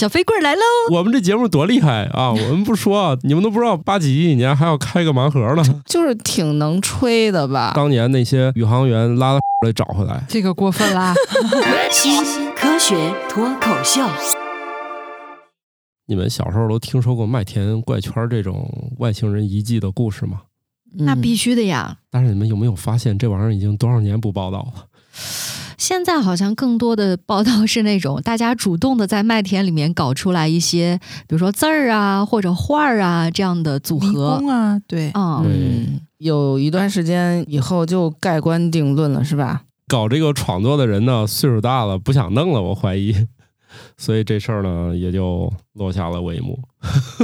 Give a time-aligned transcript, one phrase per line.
[0.00, 0.62] 小飞棍来喽！
[0.92, 2.32] 我们这节目多厉害啊！
[2.32, 5.62] 我们不说啊，你们都不知道，八几几年还要开个盲盒呢。
[5.84, 7.72] 就是挺能吹的吧？
[7.74, 11.14] 当年那些宇航员拉了来找回来，这个过分啦！
[11.92, 12.16] 新
[12.56, 14.00] 科学脱口秀，
[16.06, 20.40] 你们小时候都听说过麦田怪圈这种外星人遗迹的故事吗？
[20.94, 21.98] 那必须的呀！
[22.10, 24.86] 但是你们有没有发现，这玩意儿已经多少年不报道了？
[25.80, 34.38] 现在好像更多的报道是那种 大家主动的在麦田里面搞出来一些，比如说字儿啊或者画儿啊这样的组合。
[34.46, 39.62] 啊，对，嗯，嗯，有一段时间以后就盖棺定论了，是吧？
[39.88, 43.14] 搞这个创作的人呢，岁数大了，不想弄了，我怀疑，
[43.96, 46.60] 所以这事儿呢也就落下了帷幕。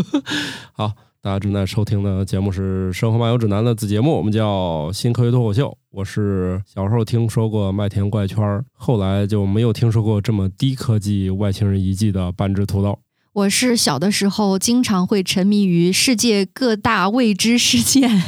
[0.73, 0.93] 好，
[1.27, 5.67] 大家正在收听的节目是《生活漫游指南》的子节目，我们叫《新科学脱口秀》。
[5.91, 12.97] 我是小时候听说过麦田怪圈，后来就没有听说过这么低科技外星人遗迹的半只土豆。
[13.37, 18.23] 我是小的时候经常会沉迷于世界各大未知事件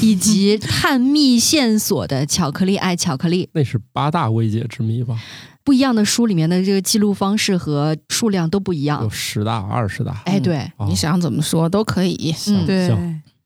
[0.00, 3.48] 以及 探秘线索的巧克力爱巧克力。
[3.54, 5.18] 那是八大未解之谜吧？
[5.64, 9.10] 不一样的书里面的这个记录方式和数量都不一样有。
[9.10, 10.22] 十大、二十大。
[10.26, 12.32] 哎，对，哦你想怎么说都可以。
[12.46, 12.96] 嗯对，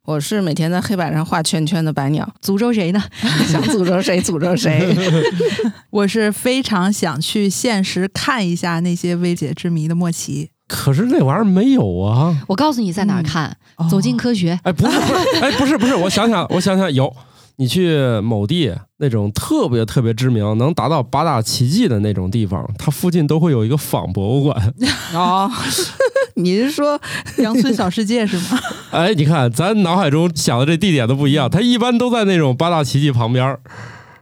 [0.05, 3.03] 我是每天在黑板上画圈圈的白鸟，诅咒谁呢？
[3.49, 4.95] 想诅咒谁诅咒谁。
[5.89, 10.51] 我是非常想去现实看一下那些未解之谜的莫奇。
[10.69, 12.37] 可是那玩意儿没有啊！
[12.49, 13.57] 我告诉你在哪儿看，
[13.89, 14.59] 走进科学。
[14.65, 17.15] 哎，不是，不是，哎，不是，不是，我想想，我想想，有，
[17.57, 24.75] 你去某地那种特别特别知名，能达到八大奇迹的那种地方，它附近都会有一个仿博物馆。
[25.15, 25.51] 哦，
[26.35, 27.01] 你是说
[27.39, 28.59] 羊村小世界是吗？
[28.91, 33.61] 哎，你看，咱脑海中想的这地点都不一样，它一般都在那种八大奇迹旁边儿，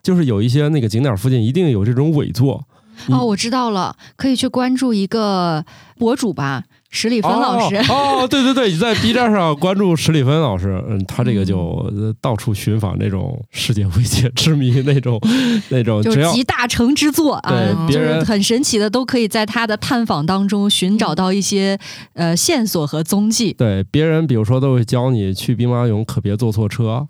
[0.03, 2.67] 就是有一些那个景点附近一定有这种伪作。
[3.08, 5.64] 嗯哦，我知道了，可以去关注一个
[5.98, 7.77] 博主吧，史里芬老师。
[7.91, 11.59] 哦 哦，对对对，你在 B 站上关注史里芬老师，嗯，他这个就
[11.95, 15.20] 呃到处寻访那种世界未解之谜那种
[15.68, 17.51] 那种，就是集大成之作啊
[17.89, 21.79] 对，就是很神奇的，都可以在他的探访当中寻找到一些
[22.14, 23.52] 呃线索和踪迹。
[23.55, 27.07] 对别人，比如说都会教你去兵马俑可别坐错车，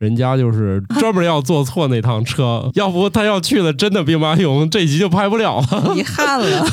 [0.00, 5.94] 人家就是 专门要坐错那趟车， 要不他要去了真的兵马俑，这集就拍不了了。
[5.94, 6.66] 遗憾了？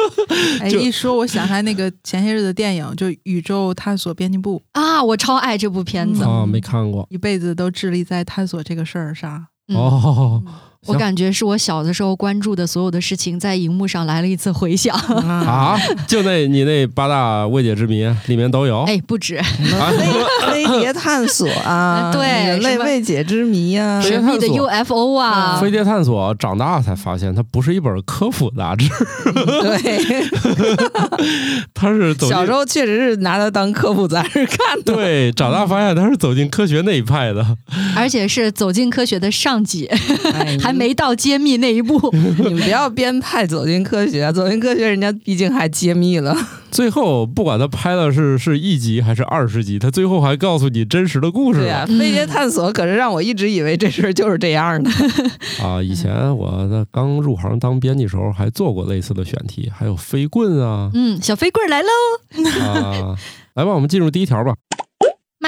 [0.60, 9.46] 哎，就一说我想起来那个前些日子的电影，就《宇宙探索编辑部》，啊，我超爱这部片子，嗯啊，没看过一辈子都致力在探索这个事儿上。
[9.68, 10.42] 嗯哦。
[10.86, 14.94] 我感觉是我小的时候关注的所有的事情，在荧幕上来了一次回响。
[15.26, 18.82] 啊，啊，就那你那八大未解之谜里面都有。
[18.84, 19.44] 哎，不止，啊。
[20.52, 28.88] 飞碟探索啊， 对人类什么未解之谜啊、神秘的 UFO 啊，飞碟探索长大才发现，它不是一本科普杂志，
[29.32, 30.24] 对，
[31.74, 34.94] 它是走小时候确实是拿它当科普杂志看的。
[34.94, 37.44] 对，长大发现它是走进科学那一派的。
[37.96, 39.86] 而且是走进科学的上集，
[40.32, 41.98] 哎还没到揭秘那一步。
[42.44, 46.36] 你们不要编派走进科学，走进科学人家毕竟还揭秘了。
[46.70, 54.90] 最后，不管他拍的是是一集还是二十集，他最后还告诉你真实的故事对呀、了飞碟探索可是让我一直以为这事儿就是这样的。
[55.62, 55.80] 啊！
[55.80, 61.88] 以前我在刚入行当编辑时候，还做过类似的选题，还有飞棍啊嗯，小飞棍来喽！
[62.60, 63.14] 啊！
[63.54, 64.54] 来吧，我们进入第一条吧。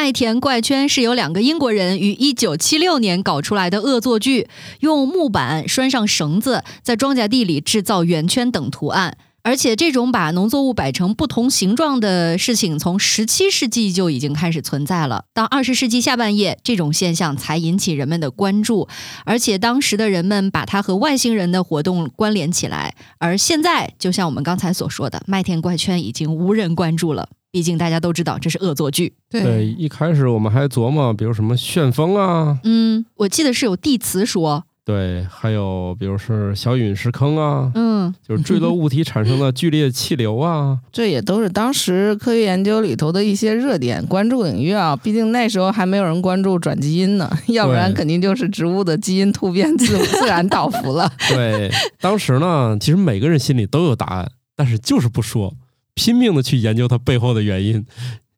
[0.07, 4.47] 麦田怪圈是由两个英国人于一九七六年搞出来的恶作剧，
[4.79, 9.19] 用木板拴上绳子，在庄稼地里制造圆圈等图案。
[9.47, 15.27] 而且，这种把农作物摆成不同形状的事情，从十七世纪就已经开始存在了。
[15.33, 18.89] 到二十世纪下半叶，这种现象才引起人们的关注，
[19.25, 22.97] 而且当时的人们把它和外星人的活动关联起来。
[23.19, 27.29] 而现在，就像我们刚才所说的，麦田怪圈已经无人关注了。
[27.53, 29.15] 毕竟大家都知道这是恶作剧。
[29.31, 40.79] 对，一开始我们还琢磨，比如什么旋风啊，嗯，我记得是有地磁说，对，还有比如是小陨石坑啊，嗯，就是坠落物体产生的剧烈气流啊。
[40.93, 44.95] 这也都是当时科学研究里头的一些热点关注领域啊。
[44.95, 51.11] 毕竟那时候还没有人关注转基因呢，要不然肯定就是植物的基因突变自 自然倒伏了。
[51.31, 51.69] 对，
[52.01, 55.53] 当时呢，其实每个人心里都有答案，但是就是不说，
[55.95, 57.85] 拼命的去研究它背后的原因。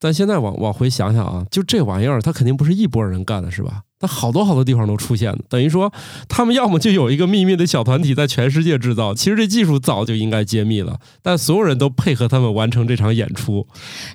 [0.01, 3.83] 咱现在往往回想想啊，就这玩意儿，它肯定不是一拨人干的，是吧？
[4.01, 5.93] 它好多好多地方都出现了，等于说
[6.29, 13.67] 他们要么就有一个秘密的小团体在全世界制造，其实这技术早就应该揭秘了，但所有人都配合他们完成这场演出。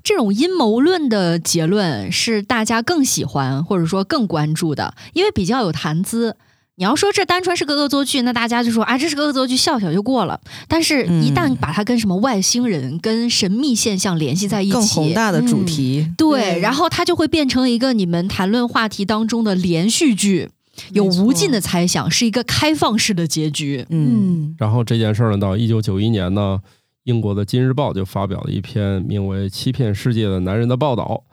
[0.04, 6.38] 这种阴谋论的结论是大家更喜欢或者说更关注的，因为比较有谈资。
[6.76, 10.40] 你要说这单纯是个恶作剧，那大家就说啊，这是个恶作剧，笑笑就过了。
[10.68, 20.50] 但是，一旦把它跟什么外星人、跟神秘现象联系在一起，更宏大的主题，对，然后它就会变成一个你们谈论话题当中的连续剧，
[20.94, 23.86] 有无尽的猜想，是一个开放式的结局。
[23.90, 26.60] 嗯，然后这件事儿呢，到一九九一年呢，
[27.04, 31.24] 英国的《今日报》就发表了一篇名为《欺骗世界的男人》的报道。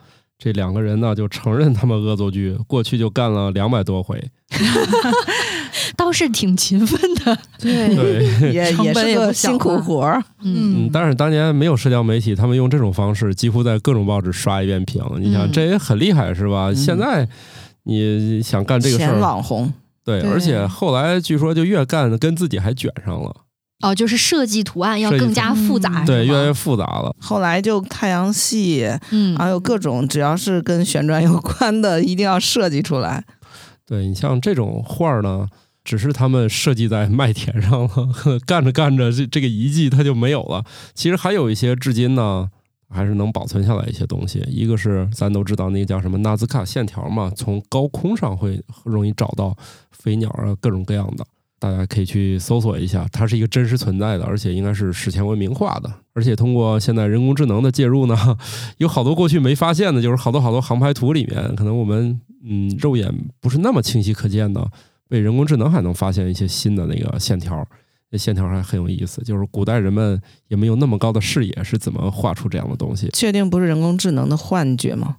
[0.43, 4.19] 这两个人呢，就承认他们恶作剧，过去就干了两百多回，
[5.95, 7.37] 倒是挺勤奋的。
[7.59, 9.79] 对，也成也是个辛苦啊。
[9.79, 10.23] 活儿。
[10.41, 14.99] 嗯，但是当年没有社交媒体，他们用这种方式，几乎在各种报纸刷一遍屏。
[15.19, 15.51] 你想，嗯。
[15.51, 16.73] 这也很厉害，是吧？
[16.73, 17.29] 现在
[17.83, 19.71] 你想干这个事儿，网红，
[20.03, 20.31] 对，对。
[20.31, 23.35] 而且后来据说就越干跟自己还卷上了，
[23.81, 27.15] 哦，就是设计图案要更加复杂，嗯对，越来越复杂了。
[27.19, 33.23] 后来就太阳系，嗯还有各种只要是跟旋转有关的，一定要设计出来。
[33.85, 35.47] 对你像这种画儿呢，
[35.83, 38.09] 只是他们设计在麦田上了，
[38.45, 40.63] 干着干着这这个遗迹它就没有了。
[40.93, 42.49] 其实还有一些至今呢，
[42.89, 44.45] 还是能保存下来一些东西。
[44.47, 49.55] 一个是咱都知道那个叫什么纳斯卡线条嘛，从高空上会容易找到
[49.91, 51.25] 飞鸟啊各种各样的。
[51.61, 55.93] 大家可以去搜索一下，它是一个真实存在的，而且应该是史前文明画的。
[56.13, 58.17] 而且通过现在人工智能的介入呢，
[58.79, 64.67] 有好多过去没发现的，就是好多好多航拍图里面，可能我们嗯肉眼不是那么清晰可见的，
[65.07, 67.63] 被人工智能还能发现一些新的那个线条。
[68.13, 70.19] 那线条还很有意思，就是古代人们
[70.49, 73.07] 也没有那么高的视野，是怎么画出这样的东西？
[73.13, 75.15] 确定不是人工智能的幻觉吗？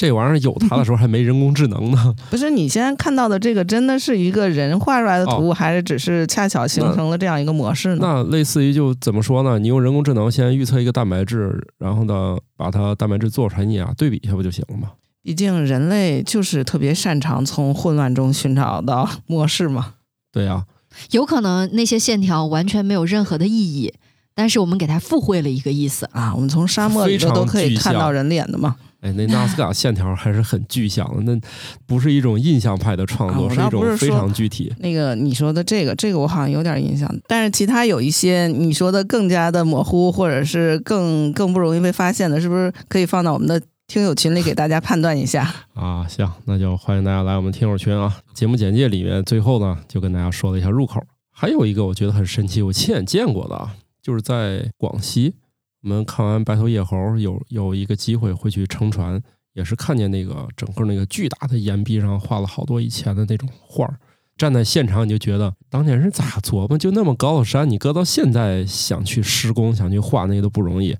[0.00, 2.14] 这玩意儿有它的时候还没人工智能呢。
[2.30, 7.98] 不是，你现在看到的这个真的是一个人画出来的图，哦还是只是恰巧形成了这样一个模式呢？
[8.00, 9.58] 那类似于就怎么说呢？
[9.58, 14.92] 你用人工智能先预测一个蛋白质，然后呢把它蛋白质做出来，你俩对比一下不就行了吗？
[15.22, 19.96] 毕竟人类就是特别擅长从混乱中寻找到模式嘛。
[20.32, 20.64] 对呀、
[21.10, 23.92] 有可能那些线条完全没有任何的意义，
[24.34, 26.08] 但是我们给它附会了一个意思。
[26.12, 28.76] 啊，我们从沙漠里头都可以看到人脸的嘛。
[29.00, 31.40] 哎，那纳斯卡 线条还是很具象的，那
[31.86, 34.72] 不是一种印象派的创作，是一种非常具体。
[34.78, 45.50] 那个你说的这个，这个我好像有点印象，但是其他有一些你说的更加的模糊，或者是更更不容易被发现的，是不是可以放到我们的听友群里给大家判断一下？
[45.74, 48.18] 啊，行，那就欢迎大家来我们听友群啊。
[48.34, 51.02] 节目简介里面最后呢，就跟大家说了一下入口。
[51.32, 55.34] 还有一个我觉得很神奇，我亲眼见过的啊，就是在广西，
[55.82, 59.22] 我们看完《白头叶猴》有有一个机会会去乘船，
[59.54, 63.98] 也是看见那个整个那个巨大的岩壁上画了好多以前的那种画儿。
[64.36, 70.96] 站在现场你就觉得当年人咋琢磨，就那么高的山，你搁到现在想去施工、想去画那个都不容易。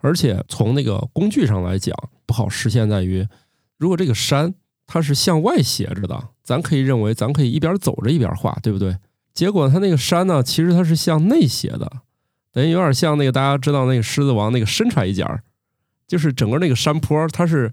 [0.00, 1.96] 而且从那个工具上来讲，
[2.26, 3.26] 不好实现在于，
[3.78, 4.54] 如果这个山
[4.86, 8.96] 它是向外斜着的，咱可以认为咱可以一边走着一边画，对不对？
[9.32, 11.90] 结果它那个山呢，其实它是向内斜的，
[12.54, 15.42] 等于有点像那个大家知道那个狮子王那个伸出来一截儿，
[16.06, 17.70] 就是整个那个山坡它是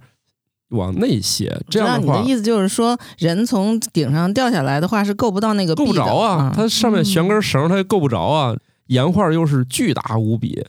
[0.70, 8.58] 往内斜，这样的话你的意思就是说，人从顶上掉下来的话是够不到那个够不着啊，嗯它上面悬根绳，它也够不着啊。
[8.88, 10.66] 岩画又是巨大无比，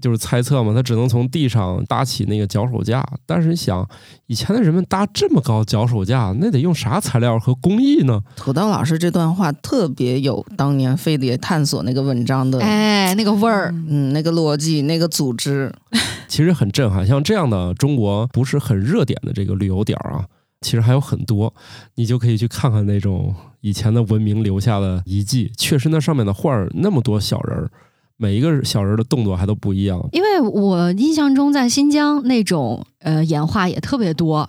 [0.00, 3.04] 就是猜测嘛，他只能从地上搭起那个脚手架。
[3.24, 3.88] 但是你想，
[4.26, 8.20] 以前的人们搭这么高脚手架，那得用啥材料和工艺呢？
[8.36, 15.72] 土豆老师这段话特别有当年飞碟探索那个文章的，哎，那个味儿，嗯，那个逻辑，那个组织，
[16.28, 17.06] 其实很震撼。
[17.06, 20.26] 像这样的中国不是很热点的这个旅游点儿啊，
[20.60, 21.54] 其实还有很多，
[21.94, 25.50] 你就可以去看看那种以前的文明留下的遗迹。
[25.56, 27.70] 确实，那上面的画儿那么多小人儿，
[28.16, 30.00] 每一个小人的动作还都不一样。
[30.12, 34.48] 因为我印象中在新疆那种呃演话也特别多。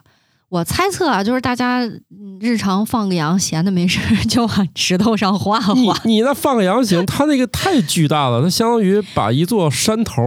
[0.50, 5.74] 我猜测啊，就是大家嗯日常放个羊，闲的没事就往石头上画画。
[6.06, 10.22] 你那放个羊行，它那个太巨大了，它相当于把一座山头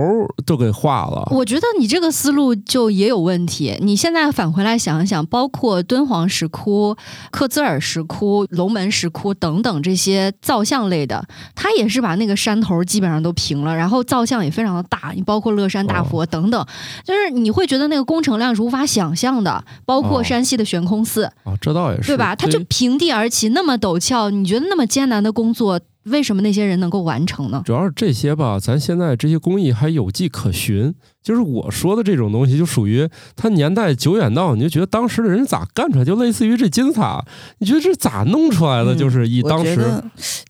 [0.44, 1.26] 都给画了。
[1.30, 3.78] 我觉得你这个思路就也有问题。
[3.80, 6.94] 你现在返回来想一想，包括敦煌石窟、
[7.30, 11.24] 克孜尔石窟、龙门石窟等等这些造像类的，
[11.54, 15.12] 它也是把那个山头基本上都平了，然后造像也非常的大。
[15.14, 16.66] 你包括乐山大佛等等，
[17.04, 19.64] 就是你会觉得那个工程量是无法想象的。
[19.86, 20.22] 包括哦。
[20.22, 22.34] 山西的悬空寺，哦，这倒也是，对吧？
[22.34, 27.62] 它就平地而起，那么陡峭，你觉得那么艰难的工作，为什么那些人能够完成呢？
[27.64, 30.94] 主要是这些吧，咱现在这些工艺还有迹可循。
[31.22, 37.22] 就是我说的这种东西，就属于它年代久远到你就觉得当时的人咋干出来，就类似于这金字塔，
[37.58, 38.94] 你觉得这咋弄出来的？
[38.94, 40.02] 嗯就是以当时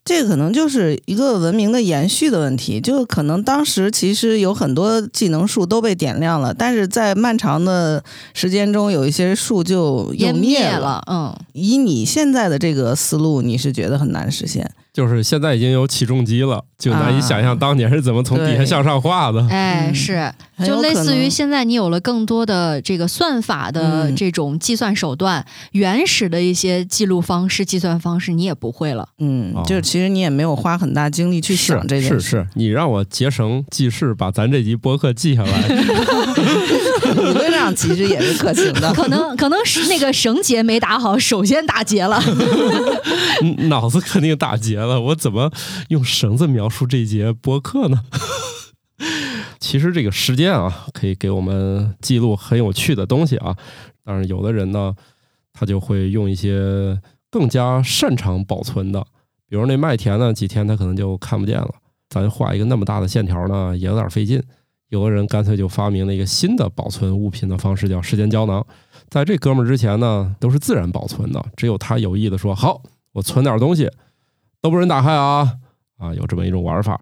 [0.04, 14.71] 这可能就是一个文明的延续的问题，就可能当时其实有很多技能树都被点亮了，但是在漫长的时间中，有一些树就又湮灭了，嗯，以你现在的这个思路，你是觉得很难实现？
[14.92, 19.47] 就是现在已经有起重机了，就难以想象当年是怎么从底下向上画的。
[19.49, 19.94] 哎，嗯。
[19.94, 20.32] 是，
[20.64, 24.16] 就类似于现在你有了更多的这个算法的嗯。
[24.16, 29.09] 这种计算手段，原始的一些记录方式、计算方式你也不会了。
[29.18, 35.50] 嗯哦，就是其实你也没有花很大精力去是想这件事，是是，你让我结绳记事，把咱这集播客记下来。
[37.12, 38.93] 理论上其实也是可行的。
[38.95, 42.23] 可能可能是那个绳结没打好，首先打结了。
[43.43, 45.50] 嗯脑子肯定打结了，我怎么
[45.88, 48.02] 用绳子描述这节播客呢？
[49.59, 53.57] 其实这个时间啊，可以给我们记录很有趣的东西啊。
[54.05, 54.95] 但是有的人呢，
[55.52, 56.99] 他就会用一些
[57.31, 59.00] 更加擅长保存的，
[59.49, 61.71] 比如那麦田呢，几天他可能就看不见了。
[62.09, 64.43] 咱画一个那么大的线条呢，也有点费劲。
[64.90, 68.64] 有个人干脆就发明了一个新的保存物品的方式，叫时间胶囊。
[69.09, 72.82] 在这哥们儿之前呢，都是自然保存的，只有他有意的说好，
[73.12, 73.90] 我存点东西，
[74.61, 75.56] 都不准打开啊
[75.97, 77.00] 啊，有这么一种玩法。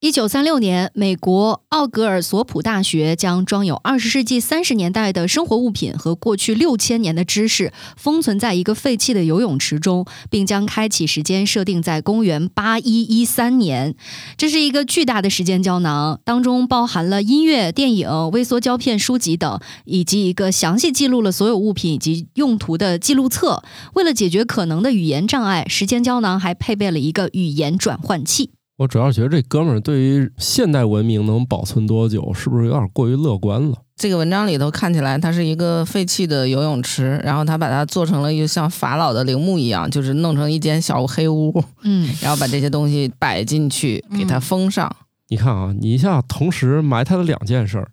[0.00, 13.96] 一九三六年，美国奥格尔索普大学将装有二十世纪三十年代的生活物品和过去六千年的知识封存在一个废弃的游泳池中，并将开启时间设定在公元八一一三年。
[14.36, 23.64] 这是一个巨大的时间胶囊，当中包含了音乐、电影、微缩胶片、书籍等，以及一个详细记录了所有物品以及用途的记录册。
[23.94, 28.50] 为了解决可能的语言障碍，时间胶囊还配备了一个语言转换器。
[28.78, 33.76] 我主要觉得这哥们儿对于现代文明能保存多久，是不是有点过于乐观了？
[33.96, 44.94] 这个文章里头看起来，它是一个废弃的游泳池，然后他把它做成了一个像法老的陵墓一样，就是弄成一间小黑屋，嗯， 然后把这些东西摆进去，给它封上。
[45.26, 47.90] 你看啊，你一下同时埋汰了两件事儿。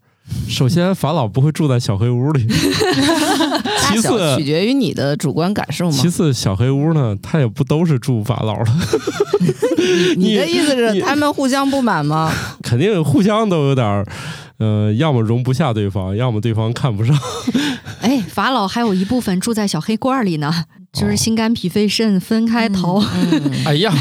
[0.48, 6.10] 首先，法老不会住在小黑屋里；大 其次取，决于你的主观感受嘛其。
[6.10, 8.72] 次，小黑屋呢，他也不都是住法老的，
[10.18, 12.32] 你的意思是他们互相不满吗？
[12.64, 14.06] 肯定互相都有点儿，
[14.58, 17.16] 呃，要么容不下对方，要么对方看不上。
[18.02, 20.52] 哎，法老还有一部分住在小黑罐里呢，
[20.92, 23.94] 就是心肝脾肺肾分开逃，嗯， 哎呀，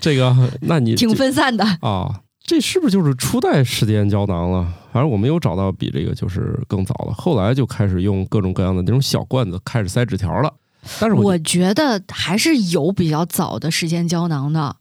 [0.00, 1.64] 这个，那你挺这分散的。
[1.80, 4.66] 啊，这是不是就是初代时间胶囊了？
[4.96, 10.54] 反正我没有找到比这个就是更早的，后来就开始用各种各样的那种小罐子开始塞纸条了。
[10.98, 14.76] 但是我觉得还是有比较早的时间胶囊的，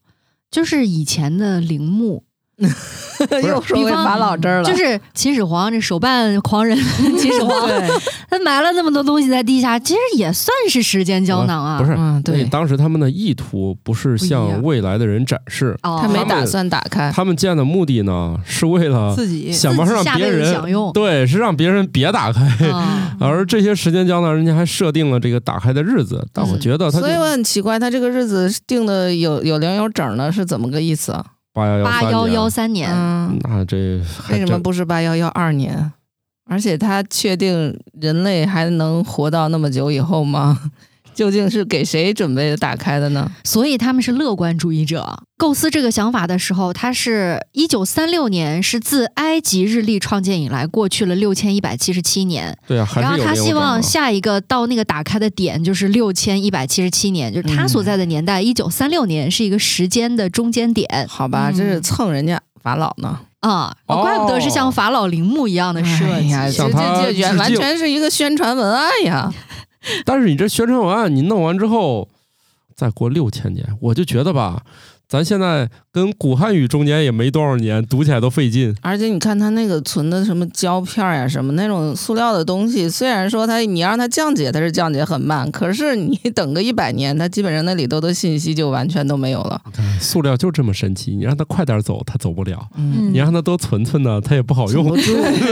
[0.50, 2.24] 就是以前的铃木，
[3.44, 6.78] 又说回法老这儿了，就是秦始皇这手办狂人
[7.18, 7.90] 秦始皇，对，
[8.30, 11.78] 他埋了那么多东西在地下，其实也算是时间胶囊啊。
[11.78, 17.12] 不是，嗯，对，当时他们的意图不是向未来的人展示，哦，他没打算打开。
[17.12, 22.46] 他们建的目的呢，是为了自己想办法让别人享用对，是让别人别打开。
[22.70, 31.26] 啊而这些时间胶囊，人家还设定了这个打开的日子，但我嗯觉得他所以我很奇怪，他这个日子定的有有零有整的，是怎么个意思啊？
[31.56, 33.98] 八幺幺八幺幺三年，嗯，那这
[34.30, 35.94] 为什么不是八幺幺二年？
[36.48, 40.70] 而且他确定人类还能活到那么久以后吗？
[41.16, 43.32] 究竟是给谁准备打开的呢？
[43.44, 45.24] 所以他们是乐观主义者。
[45.38, 52.58] 构思这个想法的时候，他是一九三六年，是自埃及日历创建以来过去了六千一百七十七年。
[52.68, 63.20] 对啊，然后他希望下一个到那个打开的点就是六千一百七十七年，就是他所在的年代，一九三六年是一个时间的中间点好吧，嗯这是蹭人家法老呢。
[63.42, 66.06] 啊，哦怪不得是像法老陵墓一样的设计。
[66.06, 69.32] 哎呀，这向他这这完全是一个宣传文案呀！
[70.06, 72.10] 但是你这宣传文案你弄完之后，
[72.76, 74.66] 再过六千年，我就觉得吧，
[75.08, 78.76] 咱现在跟古汉语中间也没多少年，读起来都费劲。
[78.82, 89.62] 而且你看他那个存的什么胶片呀，什么那种塑料的东西，虽然说它你让它降解，它是降解很慢，可是你等个一百年，它基本上那里头的信息就完全都没有了。
[90.02, 94.86] 塑料就这么神奇，你让它快点走，它走不了；嗯，你让它多存存呢，它也不好用。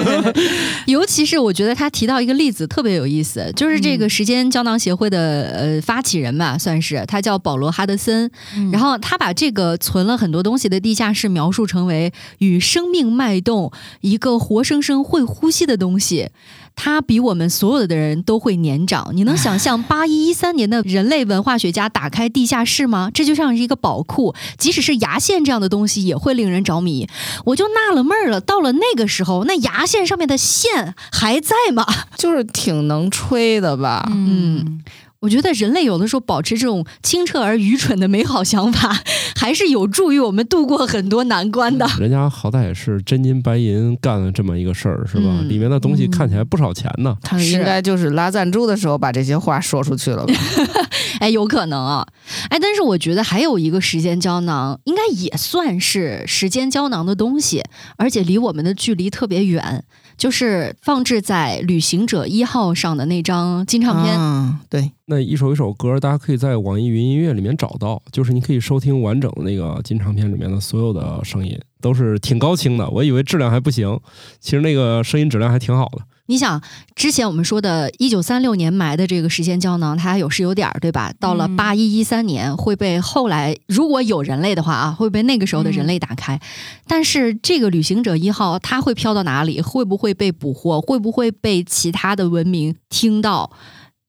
[0.87, 8.29] 尤其是我觉得他提到一个例子特别有意思，就是这个时间胶囊协会的呃发起人吧，算是他叫保罗哈德森，
[8.73, 13.71] 然后他把这个存了很多东西的地下室描述成为与生命脉动、
[14.01, 16.31] 一个活生生会呼吸的东西。
[16.75, 19.11] 它比我们所有的人都会年长。
[19.13, 23.11] 你能想象 八一一三年的人类文化学家打开地下室吗？
[23.13, 27.07] 这就像是一个宝库，即使是牙线这样的东西也会令人着迷。
[27.45, 31.85] 我就纳了闷儿了，到了那个时候，那牙线上面的线还在吗？
[32.17, 34.09] 就是挺能吹的吧？
[34.11, 34.81] 嗯，
[35.23, 38.93] 我觉得人类有的时候保持这种清澈而愚蠢的美好想法，
[39.37, 41.87] 还是有助于我们度过很多难关的。
[41.97, 45.23] 人家好歹也是真金白银干了这么一个事儿，是吧？
[45.29, 47.15] 嗯里面的东西看起来不少钱呢。
[47.21, 50.33] 他应该就是拉赞助的时候把这些话说出去了吧？
[51.21, 52.05] 哎，有可能啊，
[52.49, 57.63] 哎，但是我觉得还有一个时间胶囊，应该也算是时间胶囊的东西，
[57.95, 59.85] 而且离我们的距离特别远，
[60.17, 64.15] 就是放置在旅行者一号上的那张金唱片。
[64.17, 72.89] 嗯，对，那一首一首歌，大家可以在网易云音乐里面找到，就是你可以收听完整的那个金唱片里面的所有的声音，都是挺高清的。
[72.89, 73.99] 我以为质量还不行，
[74.39, 75.99] 其实那个声音质量还挺好的。
[76.27, 76.61] 你想，
[76.95, 81.13] 之前我们说的，一九三六年埋的这个时间胶囊，它还有是有点儿，对吧？
[81.19, 86.39] 到了嗯八一一三年，会被后来如果有人类的话啊，会被那个时候的人类打开。
[86.87, 89.61] 但是这个旅行者一号，它会飘到哪里？
[89.61, 90.79] 会不会被捕获？
[90.79, 93.51] 会不会被其他的文明听到？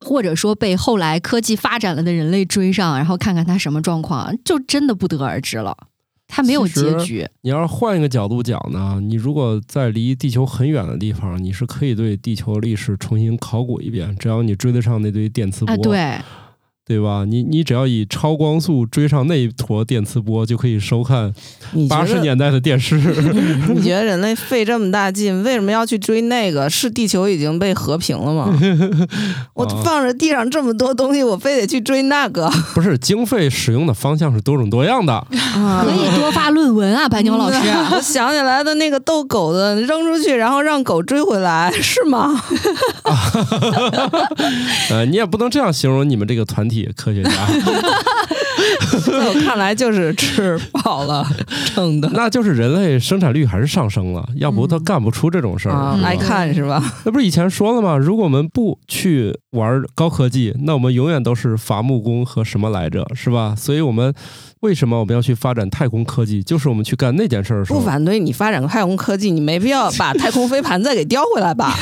[0.01, 5.75] 或者说被后来科技发展了的人类追上，然后看看它什么状况，就真的不得而知了。
[6.35, 7.25] 它没有结局。
[7.43, 16.19] 你要是换一个角度讲呢，你如果在离地球很远的地方，你是可以对地球历史重新考古一遍，只要你追得上那堆电磁波，啊，对，
[16.87, 17.25] 对吧？
[17.27, 21.33] 你你只要以超光速追上那一坨电磁波，就可以收看
[21.89, 22.97] 八十年代的电视。
[23.75, 26.69] 你觉得人类费这么大劲，为什么要去追那个？
[26.69, 28.55] 是地球已经被和平了吗？
[29.55, 32.51] 我啊放着地上这么多东西，我非得去追那个？
[32.75, 35.27] 不是经费使用的方向是多种多样的。
[35.31, 37.57] 可以多发论文啊，白牛老师。
[37.93, 42.39] 我想起来的那个逗狗的，扔出去，然后让狗追回来，是吗？
[44.91, 47.31] 呃，你也不能这样形容你们这个团体科学家，
[49.05, 51.27] 在我看来就是吃饱了
[51.67, 55.99] 撑的 那就是人类生产率还是上升了，要不他干不出这种事儿。
[56.03, 56.83] 爱看是吧？
[57.05, 57.97] 那不是以前说了吗？
[57.97, 63.55] 如果我们不去玩高科技，那我们永远都是伐木工和什么来着，是吧？
[63.57, 64.13] 所以我们
[64.65, 66.43] 为什么我们要去发展太空科技？
[66.43, 67.79] 就是我们去干那件事儿的时候。
[67.79, 71.75] 不反对你发展太空科技，你没必要把太空飞盘再给叼回来吧？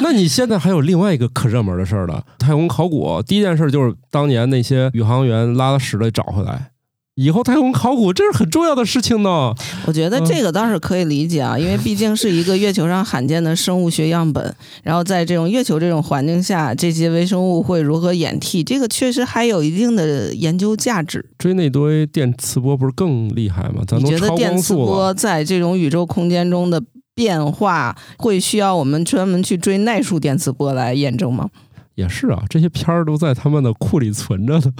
[0.00, 3.20] 那你现在还有另外一个可热门的事儿了，太空考古。
[3.26, 6.70] 第一件事就是当年那些宇航员拉了屎的找回来。
[7.16, 9.52] 以后太空考古这是很重要的事情呢。
[9.86, 21.28] 我觉得这个倒是可以理解啊，因为毕竟是一个月球上罕见的生物学样本， 然后在这种月球这种环境下，这些微生物会如何演替，这个确实还有一定的研究价值。
[21.36, 23.82] 追那堆电磁波不是更厉害吗？
[23.86, 24.74] 咱觉得电磁。
[24.74, 26.82] 波在这种宇宙空间中的
[27.14, 31.50] 变化，会需要我们专门去追奈数电磁波来验证吗？
[31.96, 34.72] 也是啊，这些片儿都在他们的库里存着呢。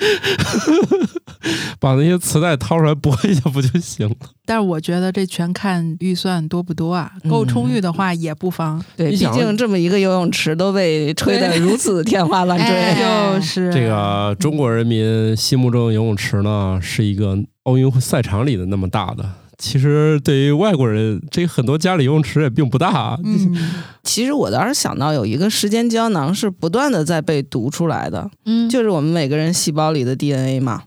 [1.78, 4.16] 把那些磁带掏出来播一下不就行了？
[4.44, 8.82] 但是我觉得这全看预算多不多啊，够充裕的话也不妨。
[8.96, 12.68] 对，毕竟这么一个游泳池都被吹得如此天花乱坠。
[12.68, 12.94] 哎
[13.36, 19.24] 就是这个中国人民心目中的游泳池呢，是一个奥运会赛场里的那么大的。
[19.60, 23.16] 其实对于外国人，这很多家里游泳池也并不大。
[23.22, 23.54] 嗯，
[24.02, 30.84] 其实我倒是想到有一个时间胶囊是不断的在被读出来的，嗯，就是我们每个人细胞里的 DNA 嘛。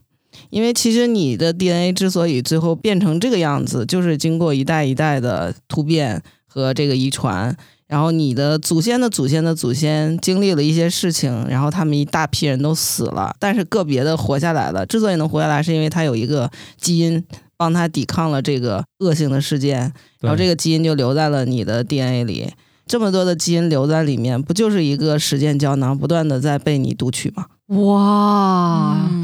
[0.49, 7.55] 因为其实你的 DNA 之所以最后变成这个样子，就是经过一代一代的突变和这个遗传，
[7.87, 14.83] 然后你的祖先的祖先的祖先经历了一些事情，然后他们一大批人都死了，但是个别的活下来了。
[14.85, 17.23] 之所以能活下来，是因为它有一个基因
[17.63, 22.51] 帮他抵抗了这个恶性的事件，然后这个个基因就留在了你的 DNA 里。
[22.85, 27.45] 这么多的基因留在里面，不就是一个时间胶囊，不断的在被你读取吗？
[27.67, 29.23] 哇，嗯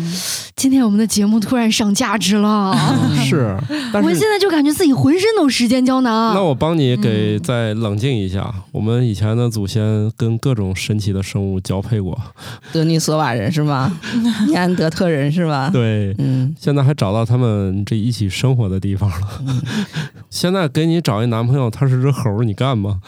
[0.56, 2.76] 今天我们的节目突然上价值了。
[3.24, 3.58] 是，
[3.94, 6.34] 但是我现在就感觉自己浑身都是时间胶囊。
[6.34, 8.54] 那我帮你给嗯再冷静一下。
[8.74, 12.20] 我们以前的祖先跟各种神奇的生物交配过，
[12.74, 13.90] 德尼索瓦人是吗？
[14.48, 15.70] 尼安德特人是吧？
[15.72, 19.18] 对，嗯，现在还找到他们这一起生活的地方了。
[20.30, 23.00] 现在给你找一男朋友，他是只猴儿，你干吗？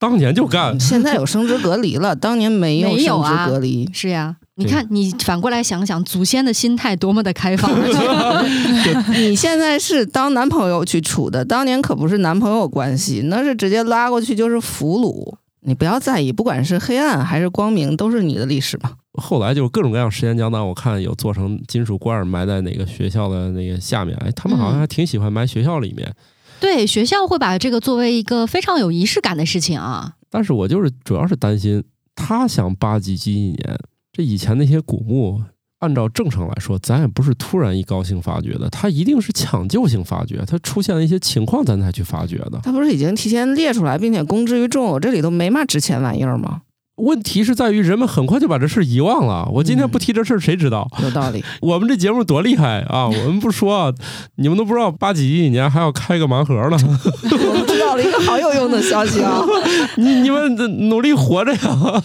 [0.00, 0.78] 当年就干。
[0.80, 3.88] 现在有生殖隔离了，当年没有生殖隔离。
[3.92, 7.70] 是呀，你看，你反过来想想，祖先的心态多么的开放。
[9.14, 15.34] 你现在是当男朋友去处的，当年可不是男朋友关系，那是直接拉过去就是俘虏。
[15.64, 18.92] 你不要在意，不管是黑暗还是光明，都是你的历史嘛。
[19.14, 26.12] 后来就各种各样时间胶囊，我看有做成金属罐儿埋在哪个学校的那个下面，哎，他们好像还挺喜欢埋学校里面。
[26.60, 30.12] 对，学校会把这个作为一个非常有仪式感的事情啊。
[30.28, 31.82] 但是我就是主要是担心
[32.14, 33.78] 他想八几几几年，
[34.12, 35.42] 这以前那些古墓，
[35.78, 42.60] 按照正常来说，咱也不是突然一高兴发掘的，它一定是抢救性发掘，它出现了一些情况咱才去发掘的。
[42.62, 46.60] 它不是已经提前列出来，并且公之于众，我这里头没嘛值钱玩意儿吗？
[46.96, 49.48] 问题是在于人们很快就把这事儿遗忘了。
[49.50, 50.86] 我今天不提这事儿，谁知道？
[51.02, 51.42] 有道理。
[51.62, 53.08] 我们这节目多厉害啊！
[53.08, 53.94] 我们不说啊，
[54.36, 56.76] 你们都不知道八几几年还要开个盲盒呢。
[57.92, 59.42] 我们知道了一个好有用的消息啊！
[59.96, 60.56] 你你们
[60.88, 62.02] 努力活着呀！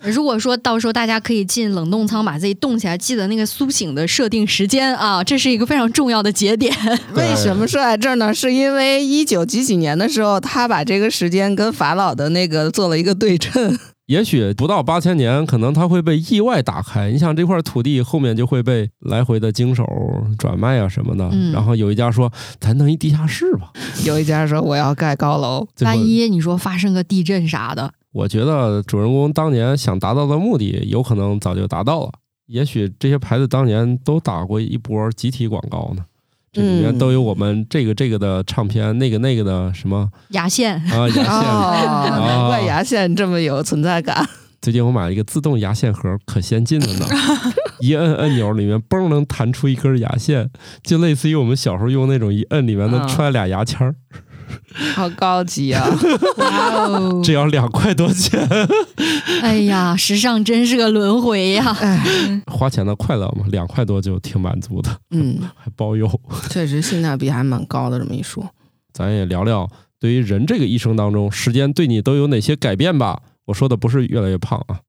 [0.00, 6.74] 如果说到时候大家可以进冷冻仓把自己冻起来，记得那个苏醒的设定时间啊，这是一个非常重要的节点。
[7.14, 8.32] 为什么说在这儿呢？
[8.34, 13.78] 是因为一九几几年的时候，他把这个时间跟法老的那个做了一个对称。
[14.12, 17.10] 也许不到八千年，可能它会被意外打开。
[17.10, 19.86] 你想这块土地后面就会被来回的经手
[20.38, 21.26] 转卖啊什么的。
[21.32, 23.72] 嗯然后有一家说：“咱弄一地下室吧。
[24.04, 32.12] 有一家说我要盖高楼，” 万一你说发生个地震啥的，我觉得主人公当年想达到的目的，有可能早就达到了。
[32.48, 36.04] 也许这些牌子当年都打过一波集体广告呢，
[36.52, 40.74] 这里面嗯都有我们这个这个的唱片，那个那个的什么牙线。
[40.74, 41.24] 啊牙线。
[41.24, 44.28] 哦，难怪牙线这么有存在感。
[44.60, 47.06] 最近我买了一个自动牙线盒，可先进了呢！
[47.80, 50.50] 一摁按钮，里面嘣能弹出一根牙线，
[50.84, 53.94] 就类似于我们小时候用那种一摁里面能嗯出来俩牙签儿，
[54.94, 55.86] 好高级啊！
[56.38, 57.20] 哇哦！
[57.24, 58.48] 这要两块多钱。
[59.42, 61.76] 哎呀，时尚真是个轮回呀！
[61.80, 66.08] 哎，花钱的快乐嘛，两块多就挺满足的，嗯，还包邮。
[66.50, 67.98] 确实性价比还蛮高的。
[67.98, 68.48] 这么一说，
[68.92, 69.68] 咱也聊聊
[70.00, 73.20] 对于人这个一生当中，时间对你都有哪些改变吧。
[73.46, 74.80] 我说的不是越来越胖啊，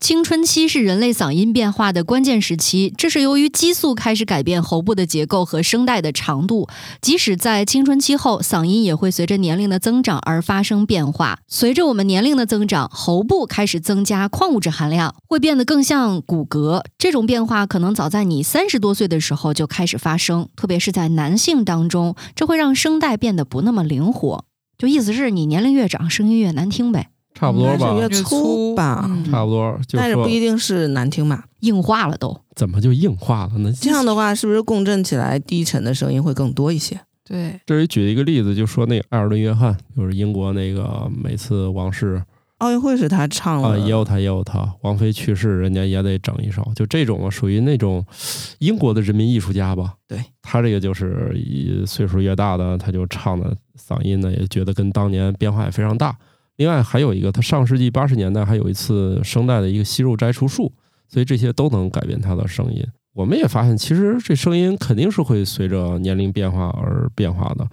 [0.00, 6.68] 青春期是人类嗓音变化的关键时期，这是由于激素开始改变喉部的结构和声带的长度。
[7.00, 11.40] 即使在青春期后，嗓音也会随着年龄的增长而发生变化。
[11.48, 16.84] 随着我们年龄的增长，喉部开始增加矿物质含量，会变得更像骨骼。
[16.96, 24.44] 这种变化可能早在你三十多岁的时候就开始发生，特别是在男性当中，这会让声带变得不那么灵活。
[24.78, 27.08] 就意思是你年龄越长，声音越难听呗，
[27.38, 29.78] 差不多吧，越粗吧，嗯差不多。
[29.92, 31.44] 但是不一定是难听嘛。
[31.60, 32.36] 硬化了都。
[32.56, 33.72] 怎么就硬化了呢？
[33.80, 37.00] 这样的话，是不是共振起来低沉的声音会更多一些？
[37.24, 42.20] 对，这里举一个例子，就说那个艾尔顿·约翰，就是英国那个每次王室
[42.58, 44.68] 奥运会是他唱啊、了，也有他，也有他。
[44.80, 46.68] 王菲去世，人家也得整一首。
[46.74, 48.04] 就这种啊，属于那种
[48.58, 49.94] 英国的人民艺术家吧。
[50.08, 56.16] 对他这个就是岁数越大的，他就唱的嗓音呢，也觉得跟当年变化也非常大。
[56.58, 60.70] 另外还有一个，它上世纪八十年代还有一次声带的一个息肉摘除术，
[61.08, 62.86] 所以这些都能改变它的声音。
[63.14, 67.66] 我们也发现，其实这声音肯定是会随着年龄变化而变化的。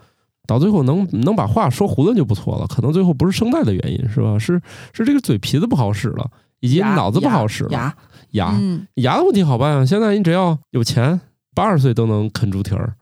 [0.48, 4.38] 到最后能能把话说糊了就不错了，可能最后不是声带的原因，是吧？
[4.38, 4.62] 是
[4.94, 7.72] 是这个嘴皮子不好使了，以及脑子不好使了。
[7.72, 7.96] 牙
[8.32, 9.86] 牙嗯，牙的问题好办啊！
[9.86, 11.20] 现在你只要有钱，
[11.56, 12.96] 八十岁都能啃猪蹄儿。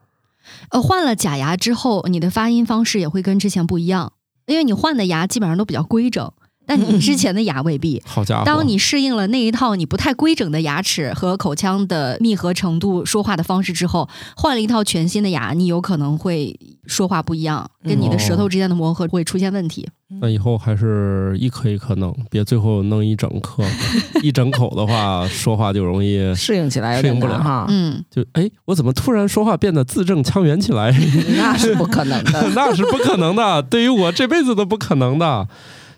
[0.69, 4.13] 呃，换了假牙之后，你的发音方式也会跟之前不一样，
[4.45, 6.32] 因为你换的牙基本上都比较规整，
[6.65, 8.02] 但你之前的牙未必。
[8.06, 8.45] 好家伙！
[8.45, 19.88] 当你适应了那一套你不太规整的牙齿和口腔的密合程度、说话的方式之后，换了一套全新的牙，你有可能会说话不一样，跟你的舌头之间的磨合会出现问题。
[20.21, 23.63] 那以后还是一颗一颗弄，别最后弄一整颗。
[24.21, 30.95] 一整口的话，说话就容易适应起来适应不了哈，嗯，就哎，我怎么突然说话变得字正腔圆起来？
[31.36, 32.47] 那是不可能的。
[32.54, 35.47] 那是不可能的，对于我这辈子都不可能的。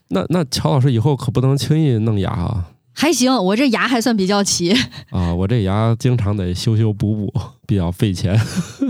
[0.09, 2.65] 那那乔老师以后可不能轻易弄牙啊！
[2.97, 4.71] 还行，我这牙还算比较齐。
[5.09, 7.33] 啊，我这牙经常得修修补补，
[7.67, 8.39] 比较费钱。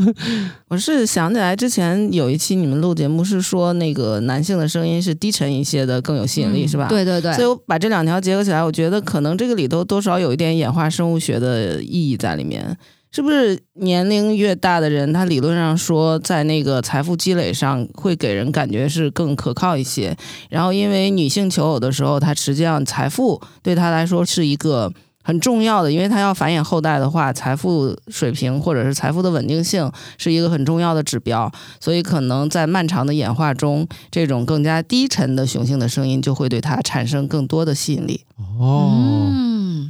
[0.70, 6.88] 我是想起来之前有一期你们录节目是说那个男性的声音是低沉一些的更有吸引力，嗯是吧？。
[6.88, 12.78] 对对对所以，我把这两条结合起来，我觉得可能这个里头多少有一点演化生物学的意义在里面。
[13.16, 20.18] 是不是年龄越大的人，他理论上说在那个财富积累上会给人感觉是更可靠一些？
[20.50, 24.92] 然后，因为女性求偶的时候，她实际上财富对她来说是一个
[25.26, 31.52] 很重要的，因为他要繁衍后代的话，财富水平或者是财富的稳定性是一个很重要的指标。
[31.82, 38.22] 所以，可能在漫长的演化中，这种更加低沉的雄性的声音就会对它产生更多的吸引力。
[38.60, 39.32] 哦，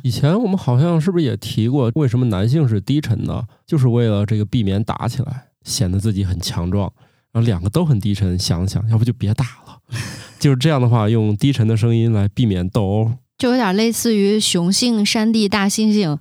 [0.06, 3.46] 以前我们好像是不是也提过，为什么男性是低沉的？
[3.68, 6.90] 就是为了这个避免打起来，显得自己很强壮。
[7.34, 9.78] 然后两个都很低沉，想想，要不就别打了。
[10.40, 13.12] 就是这样的话，用低沉的声音来避免斗殴。
[13.38, 16.20] 就有点类似于雄性山地大猩猩啊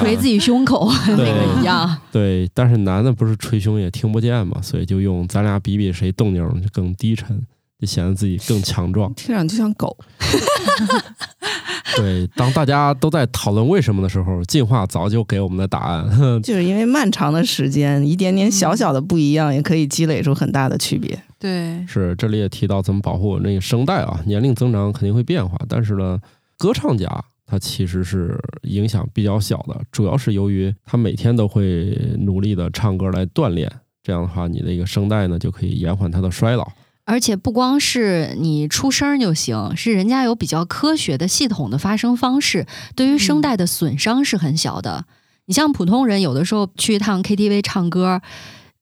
[0.00, 1.96] 捶自己胸口 那个一样。
[2.10, 7.40] 对，但是男的不是捶胸也听不见嘛，所以就用咱俩比比谁动静儿更低沉，
[7.80, 9.12] 就显得自己更强壮。
[9.14, 9.96] 听上去就像狗。
[11.96, 16.06] 对，当大家都在讨论为什么的时候，进化早就给我们的答案。
[16.42, 21.18] 就是因为漫长的时间，一点点小小的不一样，也可以积累出很大的区别。
[21.40, 26.18] 对，是，这里也提到怎么保护那个声带啊，年龄增长肯定会变化，但是呢，
[26.58, 33.70] 歌唱家他其实是影响比较小的，主要是由于他每天都会努力的唱歌来锻炼，
[34.02, 36.70] 这样的话，你的一个声带呢就可以延缓它的衰老。
[37.04, 45.06] 而且不光是你出声就行，是人家有比较科学的系统的发声方式，对于声带的损伤是很小的。
[45.46, 48.20] 你像普通人，有的时候去一趟 KTV 唱歌，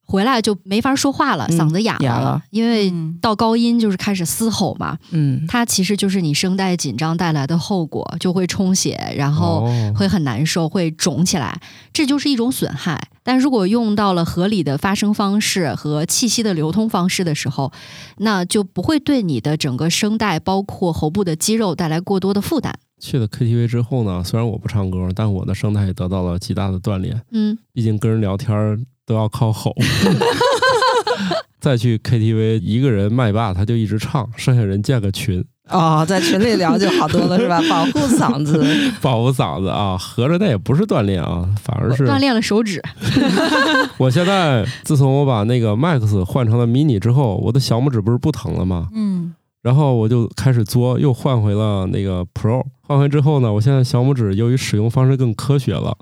[0.07, 4.97] 回来就没法说话了，嗯嗓子哑了，哑了因为嗯到高音就是开始嘶吼嘛。
[5.11, 11.61] 嗯，它其实就是你声带紧张带来的后果，就会充血，然后哦会很难受，会肿起来，
[11.93, 13.09] 这就是一种损害。
[13.25, 17.73] 但如果用到了合理的发声方式和气息的流通方式的时候，
[18.19, 22.73] 那就不会对你的整个声带，包括喉部的肌肉带来过多的负担。
[23.01, 27.21] 去了 KTV 之后呢，虽然我不唱歌，但我的声带也得到了极大的锻炼。
[27.33, 29.73] 嗯，毕竟跟人聊天儿都要靠吼。
[31.59, 37.61] 再去 KTV，一个人麦霸他就一直唱，剩下人建个群，哦，在群里聊就好多了，是吧？
[37.69, 38.65] 保护嗓子。
[39.01, 39.97] 保护嗓子啊。
[39.99, 42.81] 合着那也不是锻炼啊，反而是锻炼了手指。
[43.99, 48.89] 我现在自从我把那个 Max 换成了 mini 之后，我的小拇指不是不疼了吗？
[48.95, 52.63] 嗯，然后我就开始作，又换回了那个 Pro。
[52.83, 55.97] 换回之后呢，我现在小拇指由于使用方式更科学了，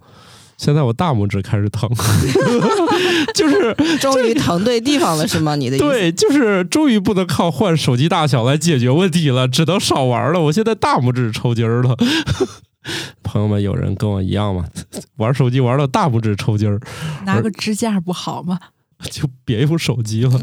[0.57, 1.89] 现在我大拇指开始疼，
[3.35, 5.57] 就是终于疼对地方了，是吗？
[5.57, 5.85] 你的意思？
[5.85, 10.41] 对，就是终于不能靠换手机大小来解决问题了，只能少玩了。
[10.41, 11.97] 我现在大拇指抽筋儿了。
[13.23, 14.65] 朋友们，有人跟我一样吗？
[15.17, 16.79] 玩手机玩到大拇指抽筋儿，
[17.25, 18.59] 拿个支架不好吗？
[19.11, 20.41] 就别用手机了。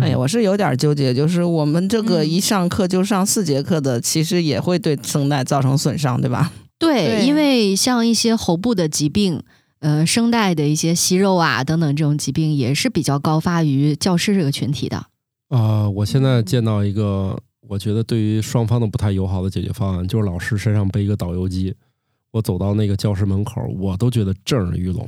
[0.00, 6.50] 哎呀，我是有点纠结，就是我们这个嗯一上课就上四节课的，其实也会对声带造成损伤，对吧？
[6.78, 9.42] 对，对因为像一些喉部的疾病。
[9.80, 14.96] 呃，声带的一些息肉啊等等这种疾病也是比较高发于教师这个群体的。
[15.50, 21.74] 啊、我现在见到一个，我觉得对于双方都不太友好的解决方案，就是老师身上背一个导游机。
[22.30, 25.06] 我走到那个教室门口，我都觉得震耳欲聋。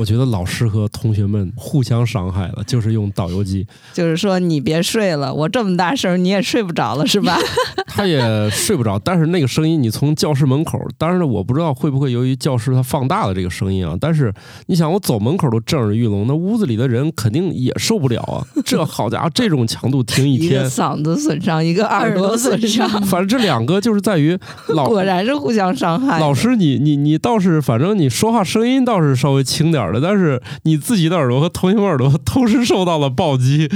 [0.00, 7.36] 我觉得老师和同学们互相伤害了，就是用导游机，就是说你别睡了，我这么大声你也睡不着了，是吧？
[7.86, 8.98] 他也睡不着。
[8.98, 13.94] 但是那个声音，你从教室门口，当然了，我不知道会不会由于教室它放大了这个声音啊。
[14.00, 14.32] 但是
[14.68, 18.40] 你想，我走门口都震耳欲聋，那屋子里的人肯定也受不了啊。
[18.64, 26.18] 这好家伙，这种强度听一一天个，嗓子损伤，一个耳朵损伤，反正这两个就是在于老果然是互相伤害。
[26.18, 33.66] 老师你，你你倒是，反正你说话声音倒是稍微轻点但是你自己的耳朵和同学们耳朵同时受到了暴击，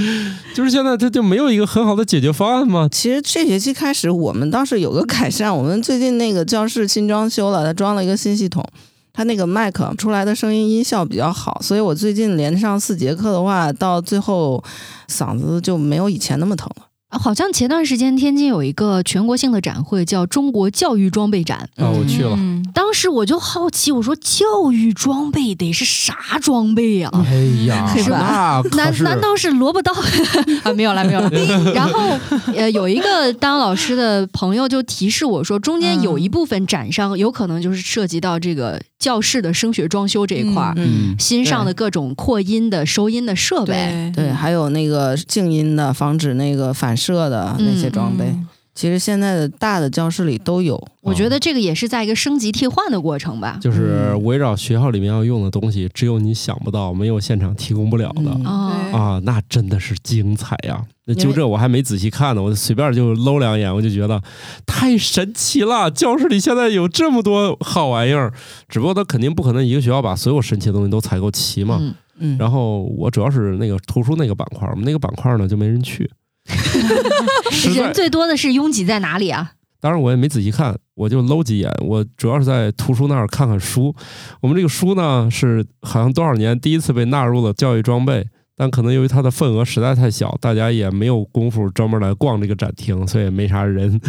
[0.53, 2.87] 就是现在这就没有一个很好的解决方案吗？
[2.91, 5.57] 其实这学期开始，我们倒是有个改善。
[5.57, 8.63] 我们最近那个教室新装修了，它装了一个新系统，
[9.11, 14.63] 它那个麦克出来的声音音效比较好，所以我最近连上四节课的话，到最后
[15.09, 16.84] 嗓子就没有以前那么疼了。
[17.17, 21.69] 好像前段时间天津有一个全国性的展会，叫中国教育装备展。
[21.77, 27.33] 啊，我去了，嗯当时我就好奇，我说教育装备得是啥装备呀、哎
[27.65, 29.93] 呀， 是吧难难道是萝卜刀
[30.63, 30.73] 啊？
[30.73, 31.29] 没有了，没有了。
[31.73, 32.17] 然后
[32.53, 44.11] 呃，有一个当老师的朋友就提示我说，中间有一部分展商有可能就是涉及到这个教室的声学装修这一块儿，嗯新上的各种扩音的、收音的设备。
[44.15, 44.25] 对。
[44.25, 50.79] 对，还有那个静音的，防止那个反射的那些装备，嗯其实现在的大的教室里都有。
[51.01, 53.57] 我觉得这个也是在一个升级替换的过程吧。
[53.61, 58.49] 就是围绕学校里面要用的东西，只有你想不到，没有现场提供不了的。
[58.49, 60.83] 啊，那真的是精彩呀！
[61.05, 64.21] 那就这我还没仔细看呢，我就随便就搂两眼，我就觉得
[64.65, 65.89] 太神奇了。
[65.89, 68.33] 教室里现在有这么多好玩意儿，
[68.67, 71.77] 只不过他肯定不可能一个学校把所有神奇的东西都采购齐嘛。
[71.79, 76.09] 嗯，嗯，然后我主要是那个图书那个板块，我们那个板块呢就没人去，
[77.75, 79.53] 人最多的是拥挤在哪里啊？
[79.81, 81.71] 当然我也没仔细看，我就搂几眼。
[81.81, 83.95] 我主要是在图书那儿看看书。
[84.41, 93.99] 我们这个书呢是好像多少年第一次被纳入了教育装备，但可能由于它的份额实在太小，大家也没有功夫专门来逛这个展厅，所以也没啥人。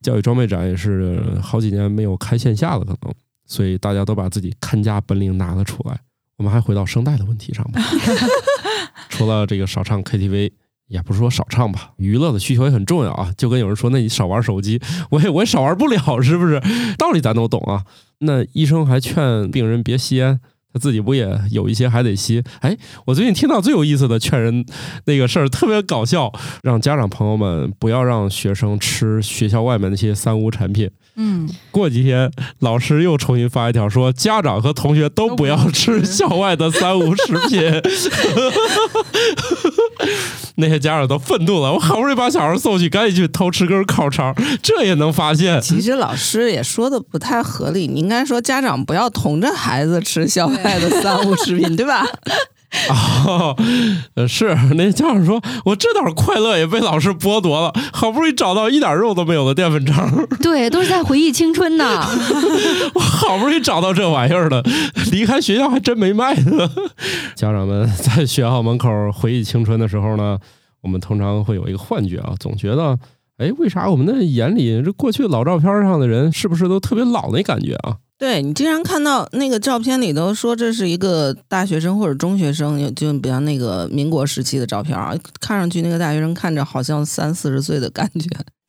[0.00, 3.14] 教育装备展也是好几年没有开线下了，可能，
[3.46, 5.98] 所以大家都把自己看家本领拿了出来。
[6.38, 7.82] 我们还回到声带的问题上吧。
[9.10, 10.52] 除了这个少唱 KTV，
[10.88, 13.32] 也不是说少唱吧，娱乐的需求也很重要啊。
[13.36, 16.60] 就跟有人说，那你少玩手机， 我也我也少玩不了，是不是？
[16.98, 17.84] 道理咱都懂啊。
[18.20, 20.40] 那医生还劝病人别吸烟。
[20.72, 22.42] 他自己不也有一些还得吸？
[22.60, 22.76] 哎，
[23.06, 24.64] 我最近听到最有意思的劝人
[25.06, 30.90] 那个事儿，特别搞笑，让家长朋友们不要让学生吃学校外面那些三无产品。
[31.20, 37.60] 嗯，过几天老师又重新发一条，说家长和同学都不要吃校外的三无食品。
[40.60, 45.60] 那些家长都愤怒了，我好不容易把小孩送去，赶紧去偷吃根烤肠，这也能发现？
[45.60, 52.06] 其实老师也说的不太合理，你应该说家长不要同着孩子吃校外的三无食 品，对吧？
[53.26, 53.56] 哦，
[54.28, 60.06] 是那家长说，我这点快乐也被老师剥夺了，好不容易找到一点肉都没有的淀粉肠，
[60.42, 62.06] 对，都是在回忆青春呢。
[62.94, 64.62] 我好不容易找到这玩意儿了，
[65.10, 66.70] 离开学校还真没卖呢。
[67.34, 70.38] 家长们在学校门口回忆青春的时候呢，
[70.82, 72.98] 我们通常会有一个幻觉啊，总觉得，
[73.38, 77.96] 哎，为啥我们的眼里这过去老照片上的人是不是都特别老那感觉啊？
[78.18, 88.28] 对你经常看到那个照片里头说这是一个大学生或者中学生，就比方那个民国时期的照片啊，看上去那个大学生看着好像三四十岁的感觉。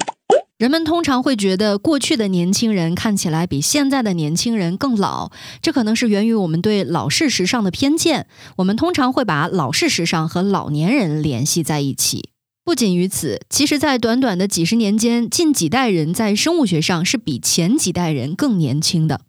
[0.60, 5.32] 人们通常会觉得过去的年轻人看起来比现在的年轻人更老，
[5.62, 8.28] 这可能是源于我们对老式时尚的偏见。
[8.58, 12.30] 我们通常会把老式时尚和老年人联系在一起。
[12.64, 19.22] 不仅于此，其实，在短短的几十年间，近几代人在生物学上是比前几代人更年轻的。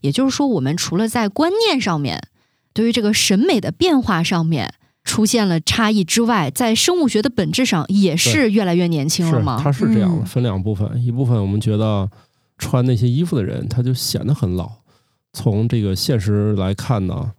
[0.00, 2.28] 也就是说，我们除了在观念上面，
[2.72, 9.60] 对于这个审美的变化上面出现了差异之外，在生物学的本质上也是越来越年轻了吗？
[9.62, 12.10] 它是这样的，分两部分，一部分我们觉得
[12.58, 14.70] 穿那些衣服的人他就显得很老。
[15.32, 17.32] 从这个现实来看呢，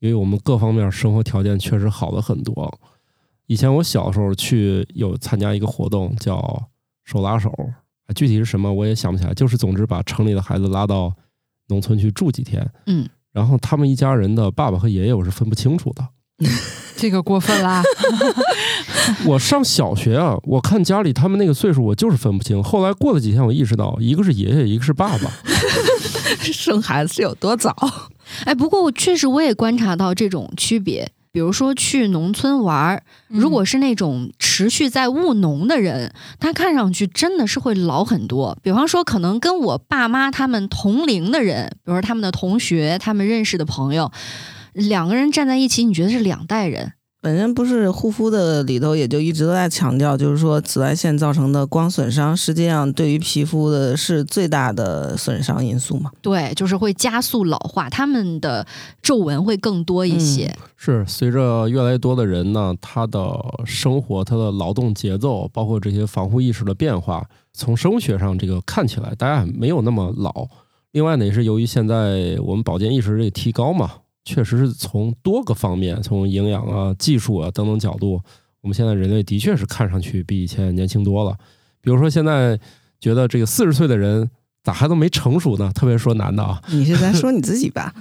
[0.00, 2.78] 因为我们各方面生活条件确实好了很多。
[3.46, 6.68] 以前我小时候去有参加一个活动叫
[7.04, 7.52] 手拉手，
[8.14, 11.12] 具体是什么我也想不起来，就是总之把城里的孩子拉到。
[11.68, 16.08] 农村去住几天，嗯，然后他们一家人的爸爸和爷爷我是分不清楚的，
[16.96, 17.82] 这个过分啦！
[19.26, 22.62] 我上小学啊，我看家里他们那个岁数，我就是分不清。
[22.62, 25.30] 后来过了几天，我意识到一个是爷爷，一个是爸爸，
[26.52, 27.74] 生孩子是有多早？
[28.44, 31.10] 哎，不过我确实我也观察到这种区别。
[31.32, 38.58] 比如说去农村玩儿，如果是那种持续在务农的人，他看上去真的是会老很多。
[38.62, 44.12] 比方说，可能跟我爸妈他们同龄的人，比如说他们的同学、他们认识的朋友，
[44.74, 46.92] 两个人站在一起，你觉得是两代人。
[47.22, 56.10] 本身不是护肤的里头，也就一直都在强调，就是说紫外线造成的光损伤，实际上对于皮肤的是最大的损伤因素嘛？
[56.20, 58.66] 对，就是会加速老化，他们的
[59.00, 60.52] 皱纹会更多一些。
[60.76, 63.22] 是随着越来越多的人呢，他的
[63.64, 70.48] 生活、他的劳动节奏，包括这些防护意识的变化，从生物学上这个看起来，大家没有那么老。
[70.90, 73.92] 另外呢，也是由于现在我们保健意识这个提高嘛。
[74.24, 78.20] 确实是从多个方面，从营养啊、技术啊等等角度，
[78.60, 81.36] 我们现在人类的确是看上去比以前年轻多了。
[81.80, 82.58] 比如说，现在
[83.00, 84.30] 觉得这个四十岁的人
[84.62, 85.72] 咋还都没成熟呢？
[85.74, 87.92] 特别说男的啊，你是在说你自己吧？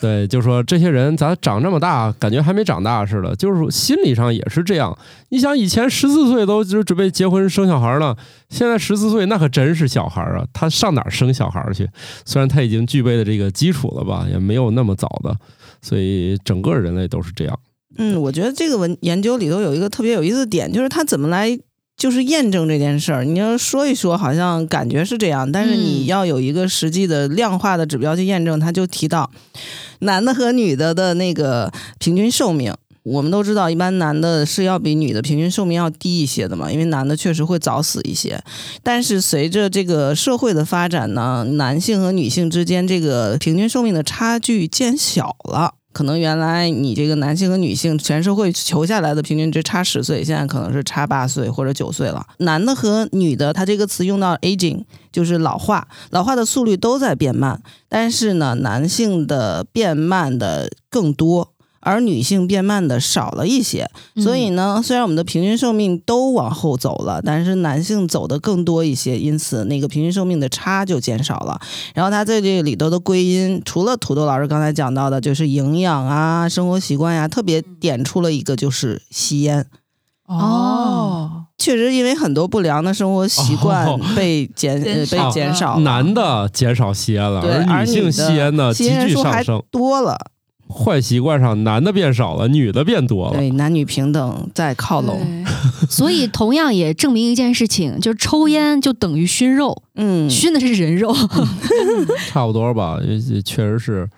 [0.00, 4.96] 对，就说这些人咋长这么大，感觉还没长大似的，就是心理上也是这样。
[5.30, 8.16] 你想，以前十四岁都就准备结婚生小孩了，
[8.48, 10.44] 现在十四岁那可真是小孩啊！
[10.52, 11.88] 他上哪生小孩去？
[12.24, 15.36] 虽然他已经具备的这个基础了吧，也没有那么早的，
[15.82, 17.58] 所以整个人类都是这样。
[17.96, 21.58] 嗯，我觉得这个文研究里头有一个特别有意思的点，就是他怎么来。
[21.98, 28.58] 就是验证这件事儿，你要说一说，好像感觉是这样，但是你要有一个实际的量化的指标去验证。
[28.60, 29.28] 他就提到，
[29.98, 38.40] 男的和女的的那个平均寿命，我们都知道，一般男的是要比女的平均寿命要低一些的嘛，因为男的确实会早死一些。
[38.84, 45.74] 但是随着这个社会的发展呢，男性和女性之间这个平均寿命的差距渐小了。
[45.92, 52.24] 可能原来你这个男性和女性全社会求下来的平均值差十岁，现在可能是差八岁或者九岁了。
[52.38, 61.54] 男的和女的，他这个词用到 aging，就是老化，老化的速率都在变慢，但是呢，男性的变慢的更多。
[61.88, 71.58] 而女性变慢的少了一些，所以呢，虽然我们的平均寿命都往后走了，但是男性走的更多一些，因此那个平均寿命的差就减少了。
[71.94, 79.64] 然后他在这里头的归因，除了土豆老师刚才讲到的，就是营养啊、生活习惯呀，特别点出了一个就是吸烟。
[80.26, 89.62] 哦，确实，因为很多不良的生活习惯被减被减少，男的减少吸烟了，而女性吸烟呢急剧上升。
[89.70, 90.18] 多了。
[90.68, 93.36] 坏习惯上，男的变少了，女的变多了。
[93.36, 95.44] 对，男女平等在靠拢。
[95.88, 101.14] 所以同样也证明一件事情，就是抽烟就等于熏肉，嗯，熏的是人肉。
[102.28, 104.08] 差不多吧，也也确实是。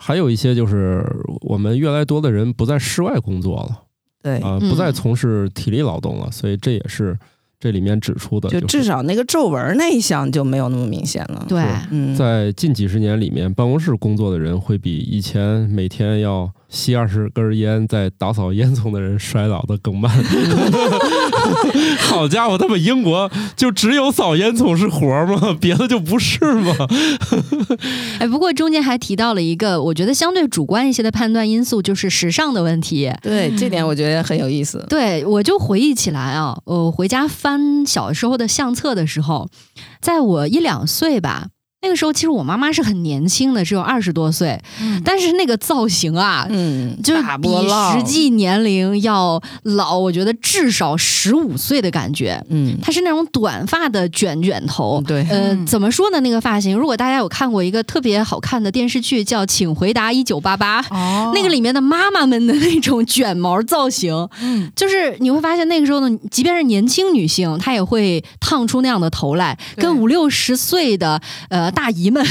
[0.00, 1.04] 还有一些就是
[1.40, 3.82] 我们越来越多的人不在室外工作了
[4.22, 7.18] 对，啊、嗯不再从事体力劳动了，所以这也是
[7.60, 11.44] 这里面指出的，就是至少那个皱纹那一项就没有那么明显了。
[11.48, 20.12] 对，嗯，在近几十年里面，办公室工作的人会比以前每天要吸二十根烟在打扫烟囱的人衰老的更慢。
[22.00, 25.56] 好家伙，他们英国就只有扫烟囱是活儿吗？
[25.60, 26.74] 别的就不是吗？
[28.18, 33.12] 哎，不过中间还提到了一个我觉得相对主观一些的判断因素，就是时尚的问题。
[33.22, 34.84] 对这点我觉得很有意思。
[34.88, 39.48] 对，我就回忆起来啊，我回家翻小时候的相册的时候，
[40.00, 41.48] 在我一两岁吧，
[41.80, 45.00] 那个时候其实我妈妈是很年轻的，只有二十多岁，嗯。
[45.04, 52.44] 但是那个造型啊，嗯，就是比实，际年龄要老，我觉得至少十五岁的感觉。
[52.50, 55.66] 嗯，她是那种短发的卷卷头，对，呃，嗯。
[55.66, 56.18] 怎么说呢？
[56.20, 72.24] 那个发型，如果大家有看过一个特别好看的电视剧，叫《请回答一九八八》，哦，那个里面的妈妈们的那种卷毛造型，嗯，就是你会发现那个时候呢，即便是年轻女性，她也会烫出那样的头来，跟五六十岁的呃大姨们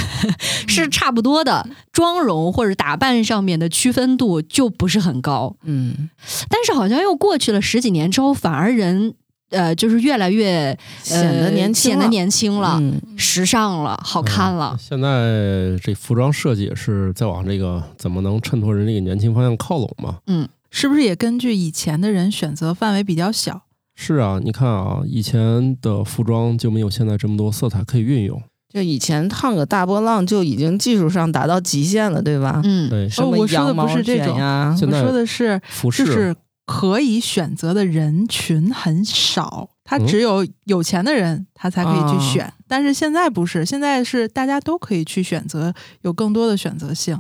[0.67, 1.67] 是差不多的。
[1.91, 6.09] 妆容或者打扮上面的区分度就不是很高，嗯，
[6.47, 9.15] 但是好像又过去了十几年之后，反而人
[9.49, 10.77] 呃就是越来越
[11.09, 14.77] 呃显得年轻了，显得年轻了，嗯，时尚了，好看了。
[14.79, 20.19] 现在这服装设计也是在往这个怎么能衬托人这个年轻方向靠拢嘛？
[20.27, 23.63] 嗯是不是也根据以前的人选择范围比较小？
[23.95, 28.39] 是啊，你看啊，以前的服装就没有现在这么多色彩可以运用。
[28.78, 32.61] 就以前烫个大波浪就已经技术上达到极限了，对吧？
[32.63, 36.36] 嗯，对，什么我说的羊毛不是这种卷呀，我说的是，服饰就是
[36.67, 42.53] 可以选择的人群很少，他嗯只有有钱的人他才可以去啊选。
[42.67, 47.17] 但是现在不是，现在是大家都可以去选择，有更多的选择性，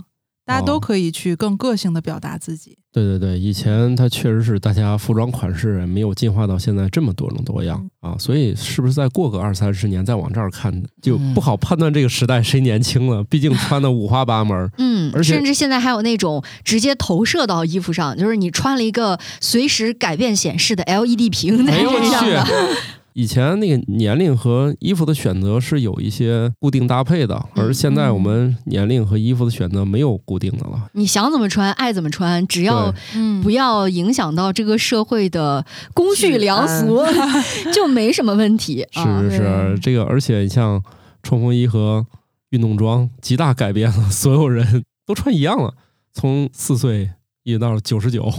[0.47, 2.77] 大家哦都可以去更个性的表达自己。
[2.93, 13.23] 对对对，以前它确实是大家服装款式没有进化到现在这么多种多样啊，所以是不是再过个二三十年再往这儿看，就嗯不好判断这个时代谁年轻了？
[13.25, 14.71] 毕竟穿的五花八门儿。
[14.79, 22.47] 嗯，而且甚至现在还有那种直接投射到衣服上，就是你穿了一个随时改变显示的 LED 屏在哎呦我身上的。
[23.17, 23.21] 去！
[23.21, 30.89] 以前那个年龄和衣服的选择是有一些固定搭配的，嗯而现在我们年龄和衣服的选择没有固定的了。
[30.93, 32.93] 你想怎么穿，爱怎么穿，只要
[33.41, 37.03] 不要影响到这个社会的公序良俗，
[37.73, 38.85] 就没什么问题。
[38.91, 40.81] 是啊是是，这个而且像
[41.23, 42.05] 冲锋衣和
[42.51, 45.73] 运动装，极大改变了所有人都穿一样了，
[46.13, 47.09] 从四岁
[47.43, 48.31] 一直到九十九。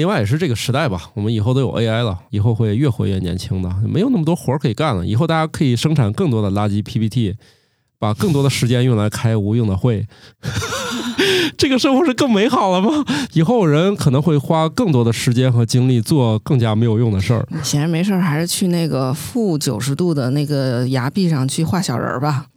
[0.00, 5.06] 另外也是这个时代吧，我们以后都有 AI 了，以后会越活越年轻的，没有那么多活儿可以干了。
[5.06, 7.36] 以后大家可以生产更多的垃圾 PPT，
[7.98, 10.06] 把更多的时间用来开无用的会，
[11.58, 13.04] 这个生活是更美好了吗？
[13.34, 17.46] 以后人可能会花更多的时间和精力做更加没有用的事儿。
[17.62, 22.46] 闲着没事儿还是去那个负九十度的那个崖壁上去画小人儿吧。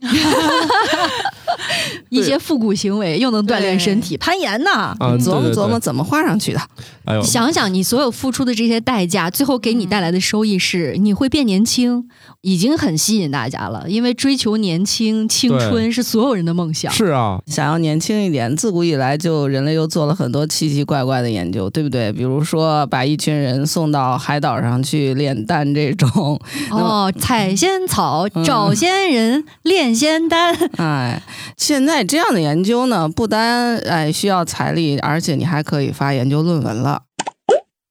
[2.20, 4.70] 一些复古行为又能锻炼身体，攀岩呢。
[4.70, 6.60] 啊，琢磨琢磨怎么画上去的。
[7.04, 12.08] 哎呦，想想你所有付出的这些代价，最后给你带来的收益是你会变年轻，
[12.40, 13.84] 已经很吸引大家了。
[13.88, 16.92] 因为追求年轻、青春是所有人的梦想。
[16.92, 22.12] 是啊，想要年轻一点，自古以来就人类又做了很多奇奇怪怪的研究，对不对？
[22.12, 26.40] 比如说把一群人送到海岛上去炼丹这种，
[26.70, 30.54] 哦， 采仙草，嗯找仙人，炼仙丹。
[30.76, 31.22] 哎，
[31.56, 37.02] 现在这样的研究呢，不单哎需要财力，而且你还可以发研究论文了。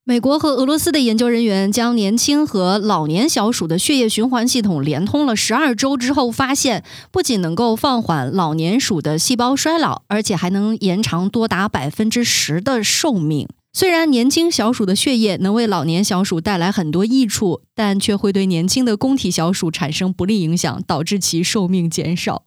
[0.05, 13.47] 美国和俄罗斯的研究人员将年轻和老年小鼠的血液循环系统连通了十二周之后，发现不仅能够放缓老年鼠的细胞衰老，而且还能延长多达百分之十的寿命。
[13.72, 22.43] 虽然年轻小鼠的血液能为老年小鼠带来很多益处，但却会对年轻的公体小鼠产生不利影响，导致其寿命减少。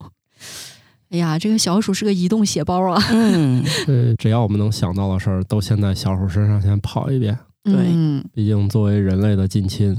[1.16, 3.02] 哎呀，这个小鼠是个移动血包啊！
[3.10, 7.38] 嗯， 对，只要我们能想到的事儿，都先在小鼠身上先跑一遍。
[7.64, 9.96] 对嗯毕竟作为人类的近亲，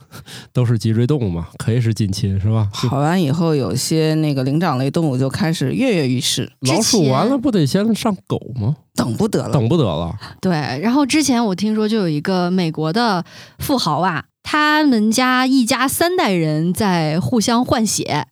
[0.52, 2.68] 都是脊椎动物嘛，可以是近亲是吧？
[2.72, 8.76] 跑完以后，有些那个灵长类动物就开始跃跃欲试，老鼠完了不得先上狗吗？
[8.94, 9.52] 等不得了。
[9.52, 10.52] 等不得了，对，
[10.82, 13.24] 然后之前我听说就有一个美国的
[13.58, 18.26] 富豪啊，他们家一家三代人在互相换血，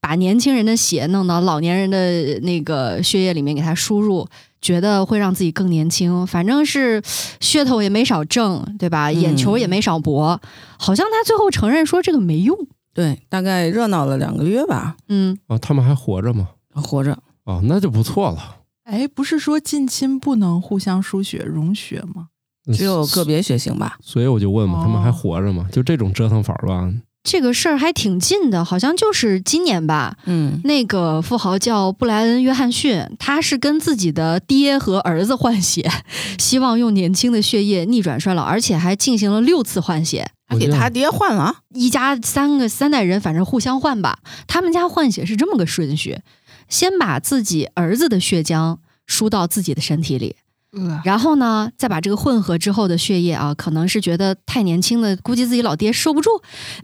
[0.00, 4.26] 把年轻人的血弄到老年人的那个血液里面给他输入，
[4.60, 7.02] 觉得会让自己更年轻，反正是
[7.40, 9.08] 噱头也没少挣，对吧？
[9.08, 10.40] 嗯眼球也没少博。
[10.78, 12.56] 好像他最后承认说这个没用。
[12.94, 16.48] 对，大概热闹了两个月吧，嗯，啊，他们还活着吗？
[16.74, 17.18] 活着。
[17.44, 18.56] 哦，那就不错了。
[18.84, 22.28] 哎，不是说近亲不能互相输血溶血吗？
[22.72, 23.98] 只有个别血型吧。
[24.00, 25.68] 所以我就问嘛，哦他们还活着吗？
[25.70, 26.90] 就这种折腾法儿吧，
[27.28, 30.16] 这个事儿还挺近的，好像就是今年吧。
[30.26, 35.90] 嗯，那个富豪叫布莱恩·约翰逊，他是跟自己的爹和儿子换血，
[36.38, 40.30] 希望用年轻的血液逆转衰老，而且还进行了六次换血。
[40.48, 41.54] 还给他爹换了啊。
[41.74, 44.20] 一家三个三代人，反正互相换吧。
[44.46, 46.20] 他们家换血是这么个顺序：
[46.68, 48.76] 先把自己儿子的血浆
[49.08, 50.36] 输到自己的身体里，
[50.76, 56.30] 呃，然后呢，再把这个混合之后的血液啊，可能是觉得太年轻了，估计自己老爹受不住，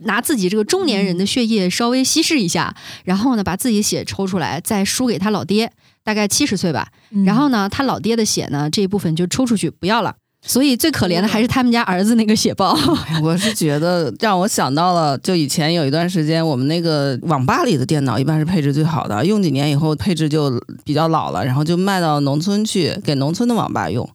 [0.01, 2.75] 拿自己这个中年人的血液稍微稀释一下，
[3.05, 5.71] 然后呢，把自己血抽出来，再输给他老爹，
[6.03, 6.89] 大概七十岁吧。
[7.11, 10.15] 嗯然后呢，他老爹的血呢这一部分就抽出去不要了。
[10.45, 12.77] 所以最可怜的还是他们家儿子那个血包。
[13.07, 20.51] 哎我是觉得 让我想到了，就以前有一段时间，我们那个网吧里的电脑一般是配置最好的，用几年以后配置就
[20.83, 24.07] 比较老了，然后就卖到农村去给农村的网吧用。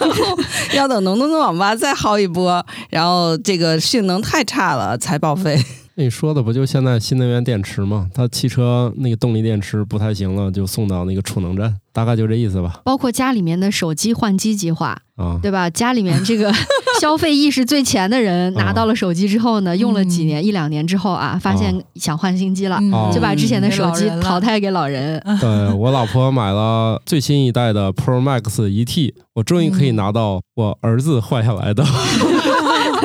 [0.00, 0.38] 然 后
[0.74, 5.58] 要等农村的网吧再薅一波，然后这个性能太差了才报废。
[5.98, 8.06] 那你说的不就现在新能源电池吗？
[8.12, 12.80] 它汽车那个动力电池不太行了，就送到那个储能站，大概就这意思吧。
[12.84, 15.70] 包括家里面的手机换机计划，啊，对吧？
[15.70, 16.52] 家里面这个
[17.00, 22.78] 消费意识最前的人拿到了手机之后呢，用了几年、一两年之后啊，发现想换新机了，
[23.10, 25.18] 就把之前的手机淘汰给老人。
[25.40, 31.82] 对我老婆买了最新一代的 Pro Max 一 T，我终于可以拿到我儿子换下来的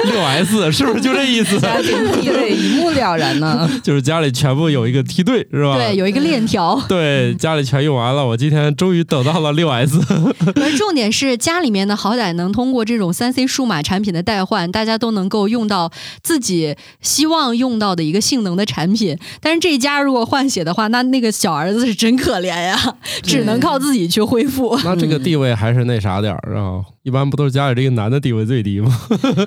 [0.05, 1.59] 六 S， 是不是就这意思？
[1.59, 3.69] 家庭地位一目了然呢。
[3.83, 5.75] 就是家里全部有一个梯队，是吧？
[5.75, 6.81] 对，有一个链条。
[6.87, 9.99] 对，家里全用完了，我今天终于等到了六 S。
[10.55, 19.17] 而重点是家里面呢，好歹能通过这种三 C 数码产品的代换，大家都能够用到自己希望用到的一个性能的产品。
[19.39, 22.77] 但是这家如果换血的话，那那个小儿子是真可怜呀，
[23.23, 24.79] 只能靠自己去恢复。
[24.83, 26.81] 那这个地位还是那啥点儿啊？
[27.03, 28.95] 一般不都是家里这个男的地位最低吗？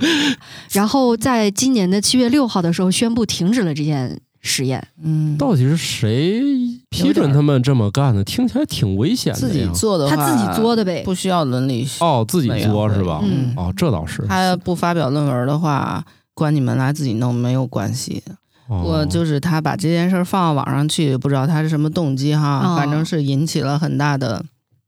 [0.73, 4.87] 然后在今年的七月六号的时候宣布停止了这件实验。
[5.03, 6.43] 嗯，到底是谁
[6.91, 8.25] 批准他们这么干的？
[8.25, 9.67] 听起来挺危险的自己。
[9.73, 13.21] 做的话，他自己作的呗，不需要伦理学哦，自己作是吧？
[13.23, 14.25] 嗯哦，这倒是。
[14.29, 18.23] 他不发表论文的话，关你们来自己弄没有关系。
[18.67, 24.43] 哦我就是他把这件事儿放到网上去，不知道他是什么动机哈，哦反正是引起了很大的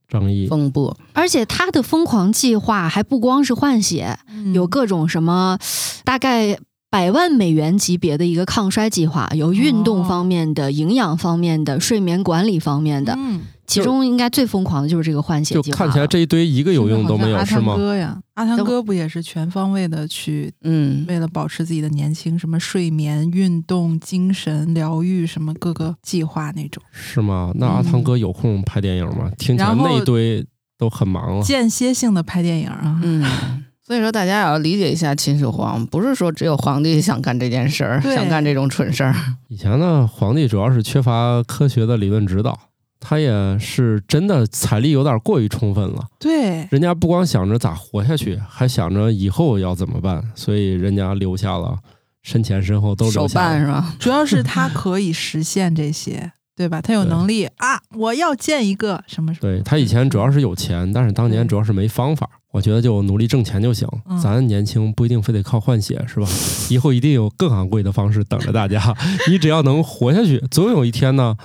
[0.09, 0.47] 争议。
[0.47, 0.97] 风波。
[1.13, 5.59] 而且他的疯狂计划还不光是换血，嗯有各种什么
[6.05, 6.59] 大概。
[6.91, 15.79] 百万美元级别的一个抗衰计划，有运动方面的、营养方面的、睡眠管理方面的，嗯，其中应该最疯狂的就是这个换血计划。
[15.79, 17.77] 看起来这一堆一个有用都没有，是阿汤吗？
[17.77, 27.51] 哥呀，阿汤哥不也是全方位的去嗯，为了保持自己的年轻，什么睡眠、运动、精神疗愈，什么各个计划那种，是吗？
[27.57, 29.31] 那阿汤哥有空拍电影吗？
[29.37, 30.47] 听起来那一堆
[30.79, 31.43] 都很忙了。
[31.43, 33.01] 间歇性的拍电影啊。
[33.03, 33.23] 嗯，
[33.87, 39.15] 所以说大家也要理解一下秦始皇，不是说只有皇帝想干这件事儿，想干这种蠢事儿。
[39.47, 42.59] 以前呢，皇帝主要是缺乏科学的理论指导，
[42.99, 46.05] 他也是真的财力有点过于充分了。
[46.19, 51.79] 对，人家不光想着咋活下去，还想着以后要怎么办，所以人家留下了
[52.25, 53.49] 身前身后都留下了。
[53.49, 53.95] 办是吧？
[54.01, 56.81] 主要是他可以实现这些，对吧？
[56.81, 57.81] 他有能力啊！
[57.95, 59.53] 我要建一个什么什么。
[59.53, 62.29] 对他以前主要是有钱，但是当年主要是没方法。
[62.53, 66.27] 我觉得就努力挣钱就行，嗯咱年轻不一定非得靠换血，是吧？
[66.71, 68.83] 以后一定有更昂贵的方式等着大家。
[69.29, 71.37] 你只要能活下去，总有一天呢，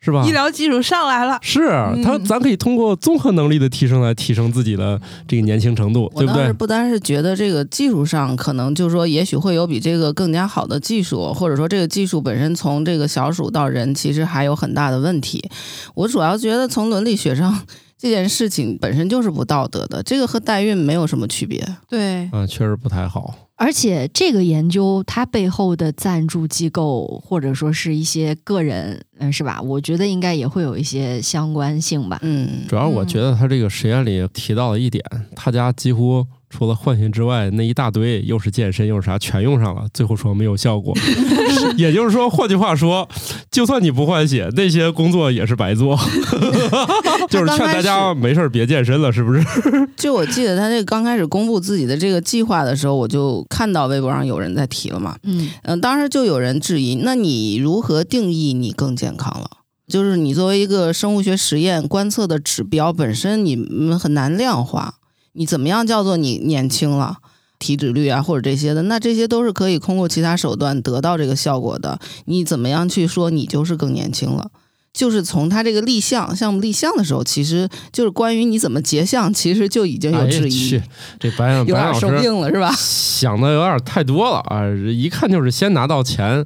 [0.00, 0.24] 是吧？
[0.26, 1.60] 医疗技术上来了，是
[2.04, 6.34] 他，嗯咱可以通过综合能力的提升来提升自己的这个年轻程度，对不对？
[6.34, 15.50] 我当时不单是觉得这个技术上可能就是说，也许会有比这个更加好的技术，或者说这个技术本身从这个小鼠到人，其实还有很大的问题。
[15.94, 17.62] 我主要觉得从伦理学上，
[17.98, 21.66] 这件事情本身就是不道德的，这个和代孕没有什么区别。
[21.88, 23.34] 对，嗯，确实不太好。
[23.58, 29.60] 而且这个研究它背后的赞助机构或者说是一些个人，嗯，是吧？
[29.60, 32.18] 我觉得应该也会有一些相关性吧。
[32.22, 35.04] 嗯，主要我觉得他这个实验里提到了一点，
[35.34, 40.94] 他家几乎除了换血之外，那一大堆又是健身又是啥，全用上了，最后说没有效果。
[41.76, 43.08] 也就是说，换句话说，
[43.50, 45.98] 就算你不换血，那些工作也是白做。
[47.28, 49.44] 就是劝大家没事儿别健身了，是不是？
[49.96, 55.16] 就我记得他这个刚开始公布自己的这个计划的时候，我就看到微博上有人在提了嘛。
[55.22, 59.50] 嗯，嗯，当时就有人质疑，那你如何定义你更健康了？
[59.86, 64.96] 就是你作为一个生物学实验观测的指标本身，你们很难量化。
[65.32, 67.18] 你怎么样叫做你年轻了？
[67.58, 71.98] 体脂率啊，或者这些的，那这些都是可以通过其他手段得到这个效果的。
[72.26, 74.50] 你怎么样去说你就是更年轻了？
[74.92, 80.88] 就是从他这个立项项目立项的时候，其实就是关于你怎么结项，其实就已经有质疑，哎、
[81.20, 82.72] 这白 有点生病了是吧？
[82.76, 84.66] 想的有点太多了啊！
[84.90, 86.44] 一看就是先拿到钱，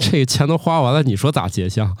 [0.00, 1.96] 这个钱都花完了，你说咋结项？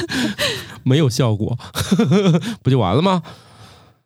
[0.82, 1.58] 没有效果，
[2.62, 3.22] 不就完了吗？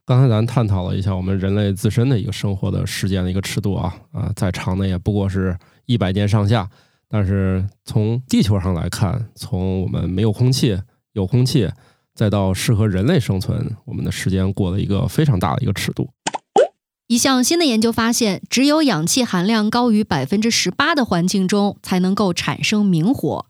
[0.07, 6.69] 刚才咱探讨了一下我们人类自身的一个生活的时间的一个尺度啊啊，再长的也不过是一百年上下。
[7.09, 10.77] 但是从地球上来看，从我们没有空气、
[11.15, 11.71] 有空气，
[12.15, 16.11] 再到适合人类生存，我们的时间过了一个非常大的一个尺度。
[17.07, 23.47] 一项新的研究发现，只有氧气含量高于百分之十八的环境中，才能够产生明火。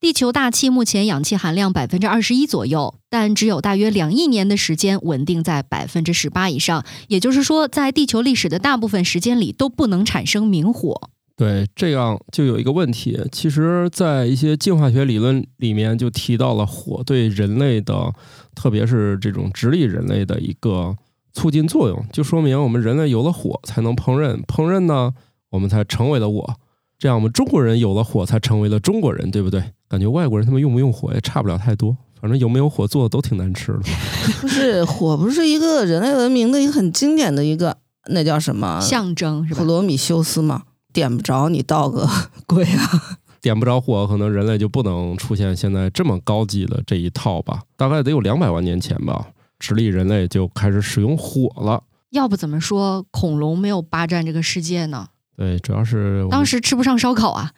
[0.00, 6.84] 地球大气目前氧气含量百分之二十一左右，但只有大约两亿年的时间稳定在百分之十八以上。
[7.08, 11.10] 也就是说，在地球历史的大部分时间里都不能产生明火。
[11.40, 13.18] 对，这样就有一个问题。
[13.32, 18.12] 其实，在一些进化学理论里面就提到了火对人类的，
[18.54, 20.94] 特别是这种直立人类的一个
[21.32, 25.14] 促进作用，就说明我们人类有了火才能烹饪，烹饪呢，
[25.48, 26.54] 我们才成为了我。
[26.98, 29.64] 这样，我们中国人有了火才成为了中国人，对不对？
[29.88, 33.80] 感觉外国人他们用不用火也差不了太多，反正有没有火做的都挺难吃的。
[34.42, 37.78] 不是火，不是一个人类文明的一个很经典的一个，
[38.10, 39.66] 那叫什么象征是吧普？
[39.66, 42.08] 罗米修斯嘛，点不着你倒个
[42.46, 43.18] 鬼啊！
[43.40, 47.60] 点不着火，可能人类就不能出现现在这么高级的这一套吧？
[47.76, 49.28] 大概得有两百万年前吧，
[49.58, 51.82] 直立人类就开始使用火了。
[52.10, 55.06] 要不怎么说恐龙没有霸占这个世界呢？
[55.36, 57.50] 对，主要是当时吃不上烧烤啊。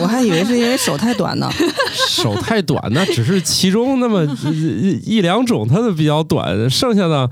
[0.00, 1.48] 我还以为是因为手太短呢。
[2.08, 7.30] 手太短，那只是其中那么一 一两种它的比较短，剩下的，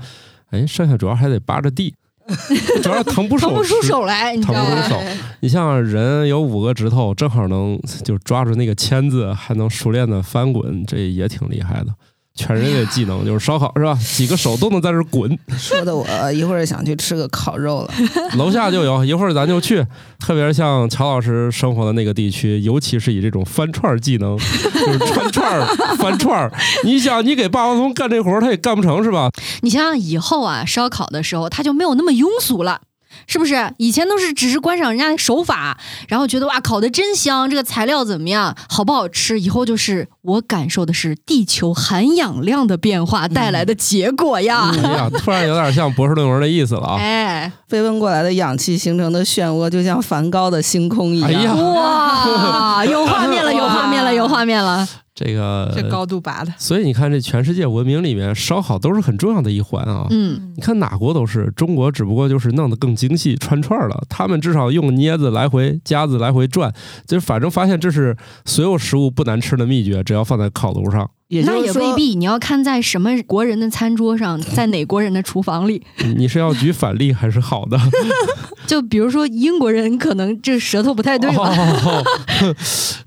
[0.51, 1.93] 哎，剩下主要还得扒着地，
[2.81, 4.65] 主要是腾不手腾不出手来，你知道吗？
[4.65, 5.01] 腾不出手。
[5.41, 11.87] 你像人有五个指头，正好能就抓住那个签子，还能熟练的翻滚，这也挺厉害的。
[12.35, 13.97] 全人类技能就是烧烤是吧？
[14.15, 17.93] 几个手都能在这儿滚，说的我一会儿想去吃个烤肉了。
[18.37, 19.85] 楼下就有，一会儿咱就去。
[20.19, 25.65] 特别像乔老师生活的那个地区，尤其是以这种翻串儿技能，就是穿串儿、
[25.97, 26.51] 翻串儿。
[26.83, 29.29] 你想，你给霸王龙干这活儿，他也干不成是吧？
[29.61, 32.81] 你想想以后啊，烧烤的时候他就没有那么庸俗了。
[33.27, 39.39] 是不是以前都是只是观赏人家手法，然后觉得哇烤的真香，这个材料怎么样，好不好吃？
[39.39, 44.71] 以后就是我感受的是地球含氧量的变化带来的结果呀。
[44.83, 46.97] 哎呀，突然有点像博士论文的意思了啊！
[46.97, 51.29] 哎，飞奔过来的氧气形成的漩涡，就像梵高的星空一样。
[51.29, 54.87] 哎呀哇， 有画面了，有画面了，有画面了。
[55.15, 60.07] 这个这高度拔的，所以你看，这全世界文明里面，烧烤都是很重要的一环啊。
[60.09, 64.03] 嗯，你看哪国都是，中国只不过就是弄得更精细，串串儿了。
[64.09, 66.73] 他们至少用镊子来回夹子来回转，
[67.05, 71.09] 就是反正发现这是所有食物不难吃的秘诀，只要放在烤炉上。
[71.29, 75.81] 那也那，也未必，你要看在什么国人的餐桌上， 在哪国人的厨房里。
[75.99, 77.77] 你你是要举反例还是好的？
[78.67, 81.49] 就比如说英国人，可能这舌头不太对吧？
[81.49, 82.03] 哦，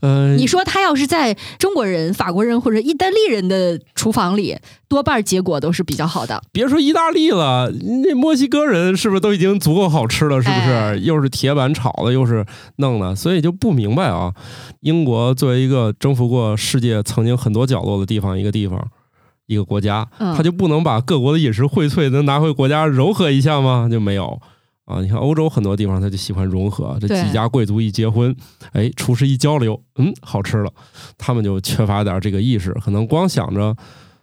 [0.01, 4.57] 呃，你说他要是在中国人、法国人或者意大利人的厨房里，
[4.87, 6.43] 多半结果都是比较好的。
[6.53, 7.73] 别说意大利了，
[8.05, 10.43] 那墨西哥人是不是都已经足够好吃了？
[10.43, 10.71] 是不是？
[10.73, 12.45] 哎又是铁板炒的，又是
[12.77, 14.33] 弄的，所以就不明白啊。
[14.81, 18.87] 英国作为一个征服过世界曾经很多角落的地方，一个地方，
[19.47, 23.89] 一个国家，嗯他就不能把各国的饮食荟萃能拿回国家柔和一下吗？
[23.91, 24.41] 就没有。
[24.87, 28.33] 啊，你看欧洲很多地方，他就喜欢融合，这几家贵族一结婚，
[28.73, 30.71] 哎，厨师一交流，嗯，好吃了，
[31.19, 33.75] 他们就缺乏点这个意识，可能光想着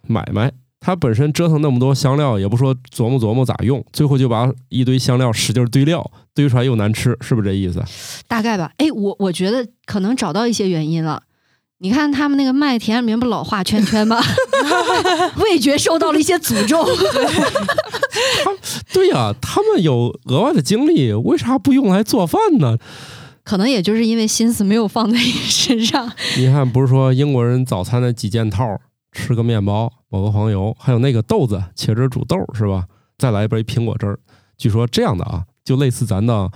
[0.06, 7.84] 买卖，他本身折腾那么多香料，也不说琢磨琢磨咋用，最后就把一堆香料使劲堆料，堆出来又难吃，是不是这意思？
[8.26, 8.72] 大概吧。
[8.78, 11.22] 哎，我我觉得可能找到一些原因了。
[11.78, 14.20] 你看他们那个麦田里面不老画圈圈吗？
[15.36, 16.86] 味觉受到了一些诅咒。
[18.92, 22.78] 对呀、他们有额外的精力，为啥不用来做饭呢？
[23.42, 26.10] 可能也就是因为心思没有放在身上。
[26.38, 28.80] 你看，不是说英国人早餐的几件套，
[29.12, 32.84] 吃个面包，抹个黄油，还有那个豆子茄汁煮豆是吧？
[33.18, 34.18] 再来一杯苹果汁儿。
[34.56, 36.50] 据说这样的啊，就类似咱的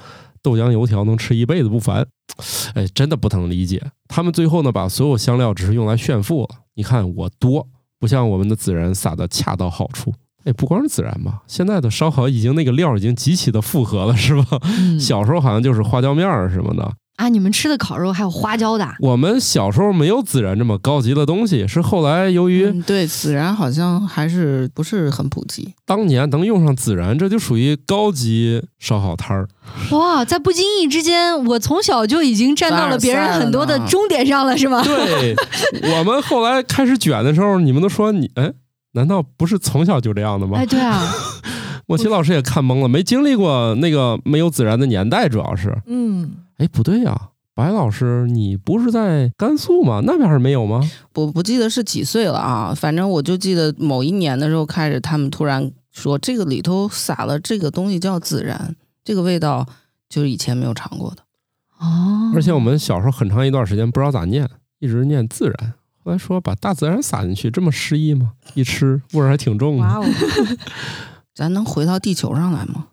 [0.48, 2.06] 豆浆油条，能吃一辈子不烦。
[2.74, 3.82] 哎，真的不能理解。
[4.08, 6.48] 他们最后呢，把所有香料只是用来炫富了。
[6.74, 7.66] 你看我多，
[7.98, 10.14] 不像我们的孜然撒的恰到好处。
[10.44, 14.46] 哎，不光是孜然吧，现在的烧烤已经那个料已经极其的复合了，是吧？
[14.62, 18.94] 嗯小时候好像就是花椒面儿什么的，啊，你们吃的烤肉还有花椒的啊？
[19.00, 25.74] 我们小时候没有孜然这么高级的东西，是后来由于嗯对，孜然好像还是不是很普及。
[25.84, 29.48] 当年能用上孜然，这就属于高级烧烤摊儿。
[29.90, 34.80] 哇，在不经意之间，我从小就已经站到了别人很多的终点上了，是吗？
[34.84, 35.34] 对
[35.98, 38.52] 我们后来开始卷的时候，你们都说你哎，
[38.92, 40.64] 难道不是从小就这样的吗哎，？
[40.64, 41.02] 对啊，
[41.86, 45.76] 莫奇老师也看懵了，没经历过那个没有孜然的年代，主要是。
[45.86, 50.00] 嗯，哎，不对呀、白老师，你不是在甘肃吗？
[50.04, 50.80] 那边儿没有吗？
[51.14, 59.66] 我不记得是几岁了啊，反正我就记得某一年的时候开始，他们突然说这个里头撒了这个东西叫孜然，这个味道
[60.08, 61.22] 就是以前没有尝过的。
[61.78, 64.48] 哦，而且我们小时候很长一段时间不知道咋念，
[64.80, 65.74] 一直念孜然。
[66.04, 68.32] 后来说把大自然撒进去，这么诗意吗？
[68.54, 69.82] 一吃味儿还挺重的。
[69.82, 70.04] 哇哦，
[71.34, 72.86] 咱能回到地球上来吗？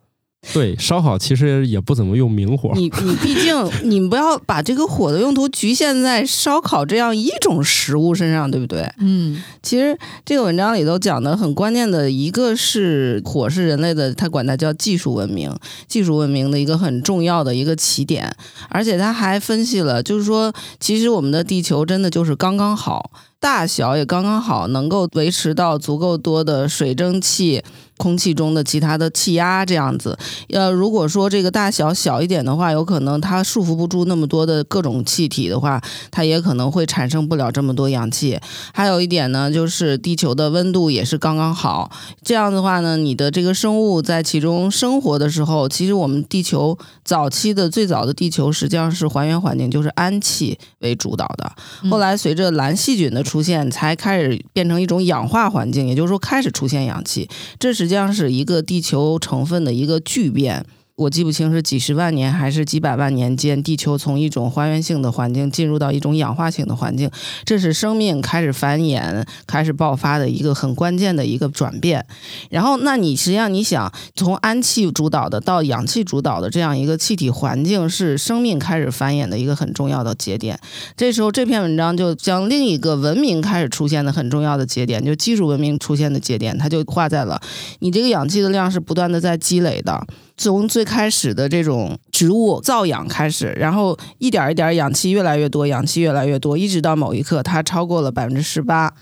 [0.53, 2.71] 对，烧烤其实也不怎么用明火。
[2.75, 8.89] 你你毕竟 你不要把这个火的用途局限在烧烤这样一种食物身上，对不对？
[8.99, 15.53] 嗯其实这个文章里头讲的很关键的一个是火是人类的，他管它叫技术文明，
[15.87, 18.35] 技术文明的一个很重要的一个起点，
[18.69, 27.63] 而且他还分析了，就是说，其实我们的地球真的就是刚刚好，大小也刚刚好，能够维持到足够多的水蒸气。
[27.97, 30.17] 空气中的其他的气压这样子，
[30.49, 35.81] 呃，如果说这个大小小一点的话，有可能它束缚不住那么多的各种气体的话，
[36.11, 38.39] 它也可能会产生不了这么多氧气。
[38.73, 41.89] 还有一点呢，就是地球的温度也是刚刚好。
[42.23, 51.51] 这样的话呢，你的这个生物在其中生活的时候，其实我们地球早期的最早的地球实际上是还原环境，就是氨气为主导的。
[51.83, 57.29] 嗯后来随着蓝细菌的出现，才开始变成一种氧化环境，也就是说开始出现氧气。
[57.59, 60.65] 这实际上是一个地球成分的一个巨变。
[60.95, 67.11] 我记不清是几十万年还是几百万年间，地球从一种还原性的环境进入到一种氧化性的环境，
[67.43, 72.05] 这是生命开始繁衍、开始爆发的一个很关键的一个转变。
[72.49, 80.57] 然后，那你实际上你想从氨气主导的到氧气主导的这样一个气体环境，是生命开始繁衍的一个很重要的节点。
[80.95, 87.41] 这时候，这篇文章就将另一个文明开始出现的很重要的节点，就技术文明出现的节点，它就画在了
[87.79, 90.07] 你这个氧气的量是不断的在积累的。
[90.37, 98.93] 从最开始的这种植物造氧开始，然后一点一点氧气越来越多，氧气越来越多，一直到某一刻它超过了百分之十八，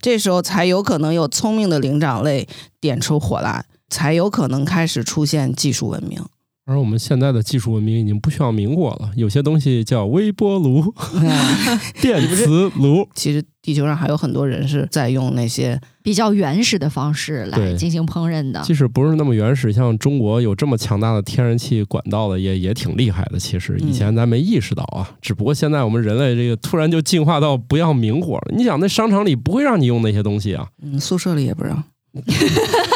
[0.00, 2.46] 这时候才有可能有聪明的灵长类
[2.80, 6.22] 点出火来，才有可能开始出现技术文明。
[6.64, 10.94] 而我们现在的技术文明已经不需要明火了，有些东西叫微波炉、
[12.00, 13.08] 电磁炉。
[13.16, 18.60] 其实地球上还有很多人是在用那些比较原始的方式来进行烹饪的。
[18.62, 23.38] 即使不是那么原始，像中国有这么强大的天然气管道的，也也挺厉害的。
[23.38, 28.52] 其实以前咱没意识到啊，只不过现在我们人类这个突然就进化到不要明火了。
[28.54, 31.84] 你想，那商场里不会让你用那些东西啊，嗯，宿舍里也不让。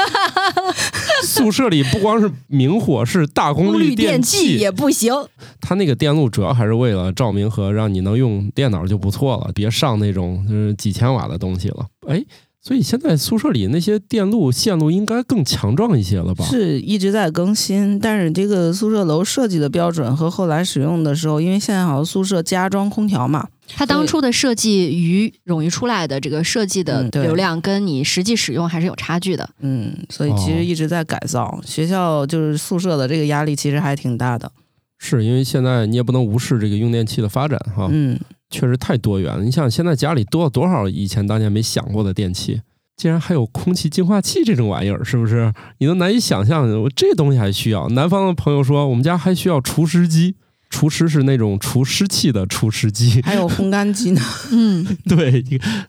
[1.24, 5.12] 宿舍里不光是明火，是大功功率电电器也不行。
[5.60, 11.86] 它那个电路主要还是为了照明和让你能用电脑就不错了，别上那种就是几千瓦的东西了。
[12.08, 12.22] 哎，
[12.66, 16.44] 所以现在宿舍里那些电路线路应该更强壮一些了吧？
[16.46, 29.48] 是一直在更新，但是这个宿舍楼设计的标准和后来使用的时候，因为现在好像宿舍加装空调嘛，它当初的设计与冗余出来的这个设计的流量，跟你实际使用还是有差距的。
[29.60, 34.50] 嗯，所以其哦实一直在改造、学校，就是宿舍的这个压力其实还挺大的。
[34.98, 38.18] 是因为现在你也不能无视这个用电器的发展哈，嗯，
[38.50, 39.42] 确实太多元了。
[39.42, 42.60] 你想现在家里多了多少以前当年没想过的电器，
[42.96, 45.52] 竟然还有空气净化器这种玩意儿，是不是？
[45.78, 47.88] 你都难以想象，我这东西还需要。
[47.90, 50.36] 南方的朋友说，我们家还需要除湿机。
[50.68, 54.20] 除湿是那种除湿器的除湿机，还有烘干机呢。
[54.50, 55.42] 嗯，对，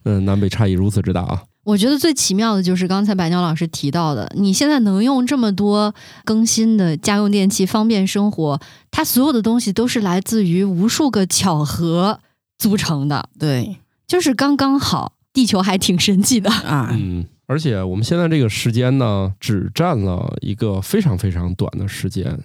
[0.04, 1.42] 嗯，南北差异如此之大啊！
[1.64, 5.92] 我觉得最奇妙的就是刚才白鸟老师提到的，你现在能用这么多
[6.24, 8.58] 更新的家用电器方便生活，
[8.92, 12.20] 它所有的东西都是来自于无数个巧合
[12.58, 15.14] 组成的，对就是刚刚好。
[15.30, 22.36] 地球还挺神奇的，啊，嗯，而且我们现在这个时间呢，只占了一个非常非常短的时间，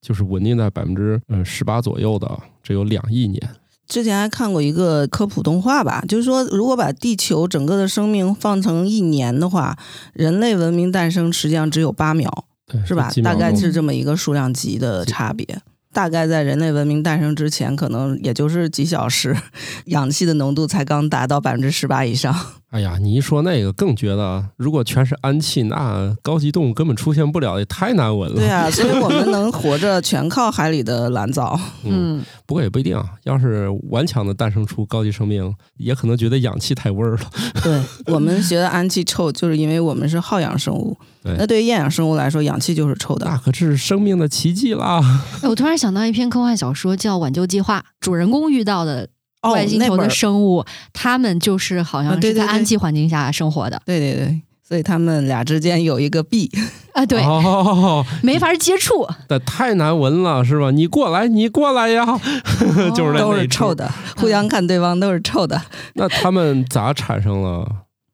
[0.00, 3.40] 就是稳定在百分之呃十八左右的，只有两亿年。
[3.86, 9.78] 之前还看过一个科普动画吧，就是说，如果把地球整个的生命放成一年的话，
[10.12, 12.28] 人类文明诞生实际上只有八秒，
[12.66, 15.46] 对，是吧大概是这么一个数量级的差别。
[15.92, 19.36] 大概在人类文明诞生之前，可能也就是几小时，
[19.86, 22.59] 氧气的浓度才刚达到百分之十八以上。
[22.70, 28.36] 哎呀，你一说那个，更觉得如果全是氨气，那高级动物根本出现不了，也太难闻了。
[28.36, 31.58] 对啊， 所以我们能活着全靠海里的蓝藻。
[31.84, 33.04] 嗯，不过也不一定啊。
[33.24, 37.20] 要是顽强的诞生出高级生命，也可能觉得氧气太味儿了。
[37.64, 40.96] 对我们觉得氨气臭，就是因为我们是好氧生物。
[41.22, 43.26] 对那对于厌氧生物来说，氧气就是臭的。
[43.26, 45.02] 那可是生命的奇迹啦！
[45.42, 49.08] 哎我突然想到一篇科幻小说叫《挽救计划》，主人公遇到的哦
[49.42, 56.50] 外星球的生物，他们就是好像是在氨气环境下生活的对对对，所以他们俩之间有一个壁。
[56.92, 59.08] 啊，对，哦，没法接触。
[59.28, 60.72] 那太难闻了，是吧？
[60.72, 62.04] 你过来，你过来呀！
[62.94, 63.32] 就是那都。
[63.34, 65.62] 是臭的，互相看对方都是臭的。
[65.94, 67.66] 那他们咋产生了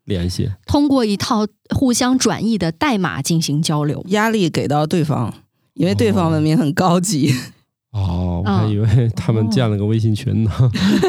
[0.04, 0.50] 联系？
[0.66, 4.04] 通过一套互相转译的代码进行交流。
[4.08, 5.32] 压力给到对方，
[5.72, 7.34] 因为对方文明很高级。
[7.96, 10.50] 哦，我还嗯以为他们建了个微信群呢。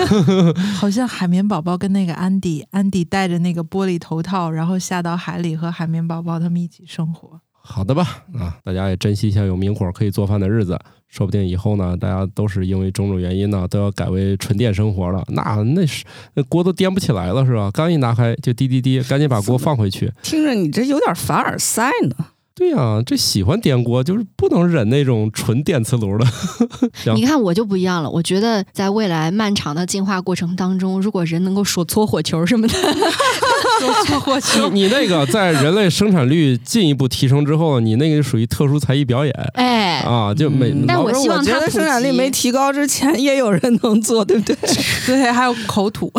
[0.79, 7.41] 好像海绵宝宝跟那个安迪，安迪戴着那个玻璃头套，然后下到海里和海绵宝宝他们一起生活。
[7.61, 10.79] 好的吧，啊，大家也珍惜一下有明火可以做饭的日子，
[11.09, 15.21] 说不定以后呢，大家都是因为种种原因呢，都要改为纯电生活了。
[15.27, 17.69] 那那是那锅都颠不起来了，是吧？
[17.73, 20.09] 刚一拿开就滴滴滴，赶紧把锅放回去。
[20.23, 22.27] 听着你这有点凡尔赛呢。
[22.57, 26.25] 对呀、这喜欢颠锅就是不能忍那种纯电磁炉的。
[27.03, 32.73] 行你看我就不一样了，我觉得在未来漫长的进化过程当中，如果人能够说搓火球什么的，
[33.79, 44.55] 手搓火球，你那个在人类生产率进一步提升之后，你那个属于特殊才艺表演哎，啊，就每、嗯但我希望我觉它普得生产力没提高之前，也有人能做，对不对？
[45.05, 46.11] 对，还有口吐。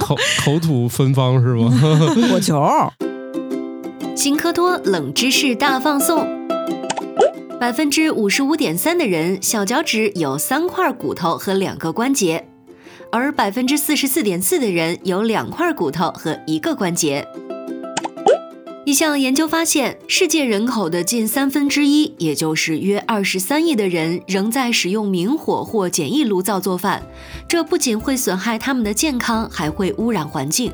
[0.00, 1.68] 口口吐芬芳是吗？
[2.30, 2.62] 火球，
[4.16, 6.24] 新科多冷知识大放送。
[7.58, 12.46] 百分之五十五点三的人小脚趾有三块骨头和两个关节，
[13.10, 17.26] 而百分之四十四点四的人有两块骨头和一个关节。
[18.84, 27.02] 一项研究发现，世界人口的近三分之一，也就是约二十三亿的人，仍在使用明火或简易炉灶做饭。
[27.48, 30.72] 这不仅会损害他们的健康，还会污染环境。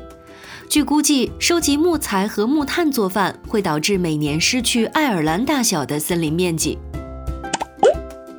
[0.71, 6.77] 据估计，收集木材和木炭做饭会导致每年失去爱尔兰大小的森林面积。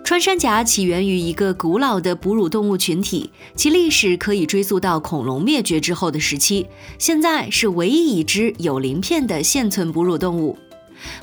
[0.03, 6.67] 穿山甲起源于一个古老的哺乳动物群体，其历史可以追溯到恐龙灭绝之后的时期，
[6.99, 10.57] 现在是唯一已知有鳞片的现存哺乳动物。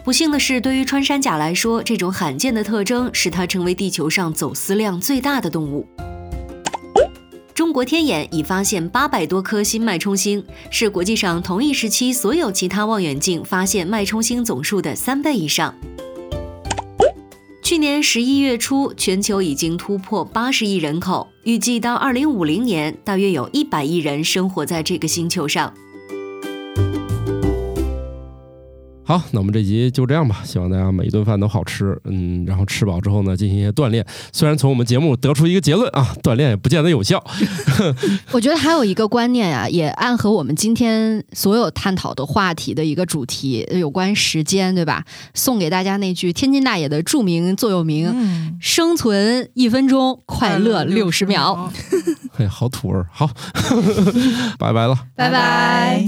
[0.03, 5.87] 不幸的是，对于穿山甲来说，这种罕见的特征使它成为地球上走私量最大的动物。
[7.59, 10.41] 中国天眼已发现八百多颗新脉冲星，
[10.71, 15.75] 是国际上同一时期所有其他望远镜发现脉冲星总数的三倍以上。
[17.61, 25.73] 去年十一月初，全球已经突破八十亿人口，预计到二零五零年，大约有一百亿人生活在这个星球上。
[29.09, 30.43] 好，那我们这集就这样吧。
[30.45, 34.05] 希望大家每一顿饭都好吃，嗯，然后吃饱之后呢，进行一些锻炼。
[34.31, 37.19] 虽然从我们节目得出一个结论啊，锻炼也不见得有效。
[38.29, 45.03] 我觉得还有一个观念啊、也暗合我们今天所有探讨的话题的一个主题，有关时间，对吧？
[45.33, 51.71] 送给大家那句天津大爷的著名座右铭：嗯，生存一分钟，快乐六十秒。。
[52.31, 53.07] 嘿，好土味儿。
[53.11, 53.27] 好，
[54.59, 54.95] 拜拜了。
[55.15, 56.07] 拜拜。